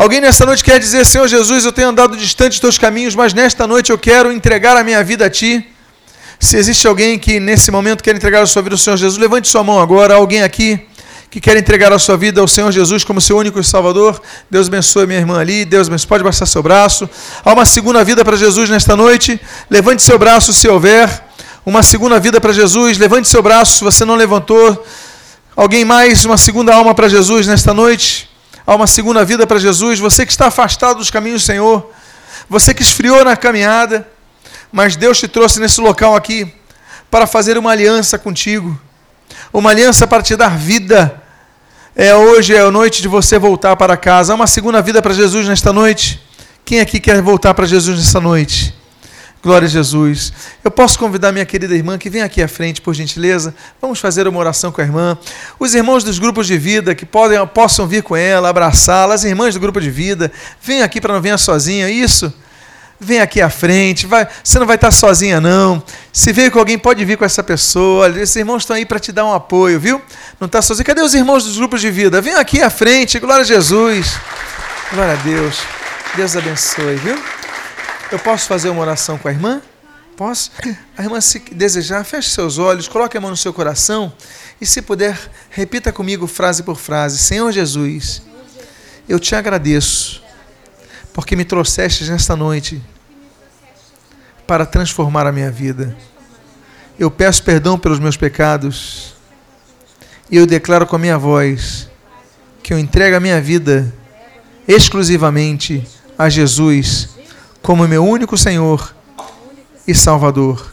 Alguém 0.00 0.18
nesta 0.18 0.46
noite 0.46 0.64
quer 0.64 0.80
dizer, 0.80 1.04
Senhor 1.04 1.28
Jesus, 1.28 1.66
eu 1.66 1.72
tenho 1.72 1.88
andado 1.88 2.16
distante 2.16 2.52
dos 2.52 2.58
teus 2.58 2.78
caminhos, 2.78 3.14
mas 3.14 3.34
nesta 3.34 3.66
noite 3.66 3.92
eu 3.92 3.98
quero 3.98 4.32
entregar 4.32 4.74
a 4.74 4.82
minha 4.82 5.04
vida 5.04 5.26
a 5.26 5.28
Ti. 5.28 5.62
Se 6.38 6.56
existe 6.56 6.88
alguém 6.88 7.18
que 7.18 7.38
nesse 7.38 7.70
momento 7.70 8.02
quer 8.02 8.16
entregar 8.16 8.40
a 8.40 8.46
sua 8.46 8.62
vida 8.62 8.72
ao 8.74 8.78
Senhor 8.78 8.96
Jesus, 8.96 9.18
levante 9.18 9.46
sua 9.46 9.62
mão 9.62 9.78
agora. 9.78 10.14
Alguém 10.14 10.42
aqui 10.42 10.80
que 11.30 11.38
quer 11.38 11.54
entregar 11.58 11.92
a 11.92 11.98
sua 11.98 12.16
vida 12.16 12.40
ao 12.40 12.48
Senhor 12.48 12.72
Jesus 12.72 13.04
como 13.04 13.20
seu 13.20 13.36
único 13.36 13.62
Salvador, 13.62 14.18
Deus 14.50 14.68
abençoe 14.68 15.06
minha 15.06 15.18
irmã 15.18 15.38
ali, 15.38 15.66
Deus 15.66 15.86
abençoe, 15.86 16.08
pode 16.08 16.24
baixar 16.24 16.46
seu 16.46 16.62
braço. 16.62 17.06
Há 17.44 17.52
uma 17.52 17.66
segunda 17.66 18.02
vida 18.02 18.24
para 18.24 18.38
Jesus 18.38 18.70
nesta 18.70 18.96
noite, 18.96 19.38
levante 19.68 20.02
seu 20.02 20.18
braço 20.18 20.50
se 20.54 20.66
houver. 20.66 21.10
Uma 21.66 21.82
segunda 21.82 22.18
vida 22.18 22.40
para 22.40 22.54
Jesus, 22.54 22.96
levante 22.96 23.28
seu 23.28 23.42
braço 23.42 23.76
se 23.76 23.84
você 23.84 24.06
não 24.06 24.14
levantou. 24.14 24.82
Alguém 25.54 25.84
mais, 25.84 26.24
uma 26.24 26.38
segunda 26.38 26.74
alma 26.74 26.94
para 26.94 27.06
Jesus 27.06 27.46
nesta 27.46 27.74
noite? 27.74 28.29
Há 28.66 28.74
uma 28.74 28.86
segunda 28.86 29.24
vida 29.24 29.46
para 29.46 29.58
Jesus, 29.58 29.98
você 29.98 30.24
que 30.24 30.32
está 30.32 30.46
afastado 30.46 30.98
dos 30.98 31.10
caminhos 31.10 31.42
do 31.42 31.46
Senhor, 31.46 31.90
você 32.48 32.72
que 32.74 32.82
esfriou 32.82 33.24
na 33.24 33.36
caminhada, 33.36 34.08
mas 34.70 34.96
Deus 34.96 35.18
te 35.18 35.26
trouxe 35.26 35.60
nesse 35.60 35.80
local 35.80 36.14
aqui 36.14 36.52
para 37.10 37.26
fazer 37.26 37.58
uma 37.58 37.72
aliança 37.72 38.18
contigo 38.18 38.78
uma 39.52 39.70
aliança 39.70 40.06
para 40.06 40.22
te 40.22 40.36
dar 40.36 40.56
vida. 40.56 41.22
É 41.94 42.14
hoje 42.14 42.54
é 42.54 42.60
a 42.60 42.70
noite 42.70 43.02
de 43.02 43.08
você 43.08 43.38
voltar 43.38 43.76
para 43.76 43.96
casa. 43.96 44.32
Há 44.32 44.36
uma 44.36 44.46
segunda 44.46 44.80
vida 44.80 45.02
para 45.02 45.12
Jesus 45.12 45.46
nesta 45.46 45.72
noite. 45.72 46.20
Quem 46.64 46.80
aqui 46.80 47.00
quer 47.00 47.20
voltar 47.20 47.52
para 47.52 47.66
Jesus 47.66 47.98
nesta 47.98 48.20
noite? 48.20 48.79
Glória 49.42 49.64
a 49.64 49.70
Jesus. 49.70 50.34
Eu 50.62 50.70
posso 50.70 50.98
convidar 50.98 51.32
minha 51.32 51.46
querida 51.46 51.74
irmã 51.74 51.96
que 51.96 52.10
vem 52.10 52.20
aqui 52.20 52.42
à 52.42 52.48
frente, 52.48 52.82
por 52.82 52.92
gentileza. 52.92 53.54
Vamos 53.80 53.98
fazer 53.98 54.28
uma 54.28 54.38
oração 54.38 54.70
com 54.70 54.82
a 54.82 54.84
irmã. 54.84 55.16
Os 55.58 55.74
irmãos 55.74 56.04
dos 56.04 56.18
grupos 56.18 56.46
de 56.46 56.58
vida 56.58 56.94
que 56.94 57.06
podem, 57.06 57.38
possam 57.46 57.86
vir 57.86 58.02
com 58.02 58.14
ela, 58.14 58.50
abraçá-la. 58.50 59.14
As 59.14 59.24
irmãs 59.24 59.54
do 59.54 59.60
grupo 59.60 59.80
de 59.80 59.90
vida, 59.90 60.30
vem 60.60 60.82
aqui 60.82 61.00
para 61.00 61.14
não 61.14 61.22
vir 61.22 61.38
sozinha. 61.38 61.88
Isso 61.88 62.30
vem 63.00 63.18
aqui 63.18 63.40
à 63.40 63.48
frente, 63.48 64.06
vai, 64.06 64.28
você 64.44 64.58
não 64.58 64.66
vai 64.66 64.76
estar 64.76 64.90
sozinha 64.90 65.40
não. 65.40 65.82
Se 66.12 66.34
veio 66.34 66.50
com 66.50 66.58
alguém, 66.58 66.78
pode 66.78 67.02
vir 67.02 67.16
com 67.16 67.24
essa 67.24 67.42
pessoa. 67.42 68.10
Esses 68.10 68.36
irmãos 68.36 68.62
estão 68.62 68.76
aí 68.76 68.84
para 68.84 69.00
te 69.00 69.10
dar 69.10 69.24
um 69.24 69.32
apoio, 69.32 69.80
viu? 69.80 70.02
Não 70.38 70.46
está 70.46 70.60
sozinho. 70.60 70.84
Cadê 70.84 71.00
os 71.00 71.14
irmãos 71.14 71.44
dos 71.44 71.56
grupos 71.56 71.80
de 71.80 71.90
vida? 71.90 72.20
Vem 72.20 72.34
aqui 72.34 72.60
à 72.60 72.68
frente, 72.68 73.18
glória 73.18 73.40
a 73.40 73.46
Jesus. 73.46 74.18
Glória 74.92 75.14
a 75.14 75.16
Deus. 75.16 75.56
Deus 76.14 76.36
abençoe, 76.36 76.96
viu? 76.96 77.39
Eu 78.12 78.18
posso 78.18 78.48
fazer 78.48 78.70
uma 78.70 78.80
oração 78.80 79.16
com 79.16 79.28
a 79.28 79.30
irmã? 79.30 79.62
Posso? 80.16 80.50
A 80.98 81.02
irmã, 81.04 81.20
se 81.20 81.38
desejar, 81.38 82.04
feche 82.04 82.28
seus 82.30 82.58
olhos, 82.58 82.88
coloque 82.88 83.16
a 83.16 83.20
mão 83.20 83.30
no 83.30 83.36
seu 83.36 83.54
coração 83.54 84.12
e, 84.60 84.66
se 84.66 84.82
puder, 84.82 85.16
repita 85.48 85.92
comigo 85.92 86.26
frase 86.26 86.64
por 86.64 86.76
frase: 86.76 87.18
Senhor 87.18 87.52
Jesus, 87.52 88.20
eu 89.08 89.20
te 89.20 89.36
agradeço 89.36 90.22
porque 91.14 91.36
me 91.36 91.44
trouxeste 91.44 92.04
nesta 92.10 92.34
noite 92.34 92.82
para 94.44 94.66
transformar 94.66 95.28
a 95.28 95.32
minha 95.32 95.50
vida. 95.50 95.96
Eu 96.98 97.12
peço 97.12 97.44
perdão 97.44 97.78
pelos 97.78 98.00
meus 98.00 98.16
pecados 98.16 99.14
e 100.28 100.36
eu 100.36 100.46
declaro 100.46 100.84
com 100.84 100.96
a 100.96 100.98
minha 100.98 101.16
voz 101.16 101.88
que 102.60 102.74
eu 102.74 102.78
entrego 102.78 103.16
a 103.16 103.20
minha 103.20 103.40
vida 103.40 103.94
exclusivamente 104.66 105.86
a 106.18 106.28
Jesus 106.28 107.19
como 107.62 107.86
meu 107.86 108.04
único 108.04 108.36
Senhor 108.36 108.94
e 109.86 109.94
Salvador. 109.94 110.72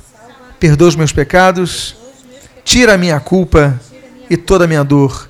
Perdoa 0.60 0.88
os 0.88 0.96
meus 0.96 1.12
pecados, 1.12 1.96
tira 2.64 2.94
a 2.94 2.98
minha 2.98 3.20
culpa 3.20 3.80
e 4.30 4.36
toda 4.36 4.66
a 4.66 4.68
minha 4.68 4.84
dor. 4.84 5.30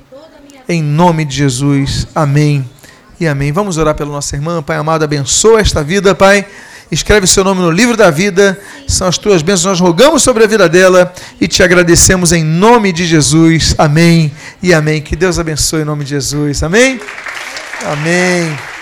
Em 0.70 0.82
nome 0.82 1.26
de 1.26 1.36
Jesus. 1.36 2.08
Amém 2.14 2.70
e 3.20 3.28
amém. 3.28 3.52
Vamos 3.52 3.78
orar 3.78 3.96
pela 3.96 4.12
nossa 4.12 4.36
irmã. 4.36 4.62
Pai 4.62 4.78
amado, 4.78 5.04
abençoa 5.04 5.60
esta 5.60 5.84
vida, 5.84 6.14
Pai. 6.14 6.46
Escreve 6.90 7.28
seu 7.28 7.44
nome 7.44 7.62
no 7.62 7.70
livro 7.70 7.98
da 7.98 8.10
vida. 8.10 8.58
São 8.88 9.08
as 9.08 9.18
tuas 9.18 9.42
bênçãos. 9.42 9.66
Nós 9.66 9.80
rogamos 9.80 10.24
sobre 10.24 10.44
a 10.44 10.48
vida 10.48 10.70
dela 10.70 11.14
e 11.40 11.48
te 11.48 11.62
agradecemos 11.62 12.32
em 12.32 12.44
nome 12.44 12.94
de 12.94 13.06
Jesus. 13.06 13.76
Amém 13.78 14.32
e 14.64 14.74
amém. 14.74 15.02
Que 15.02 15.16
Deus 15.16 15.38
abençoe 15.38 15.82
em 15.82 15.86
nome 15.86 16.04
de 16.04 16.12
Jesus. 16.12 16.64
Amém. 16.64 17.00
Amém. 17.86 18.77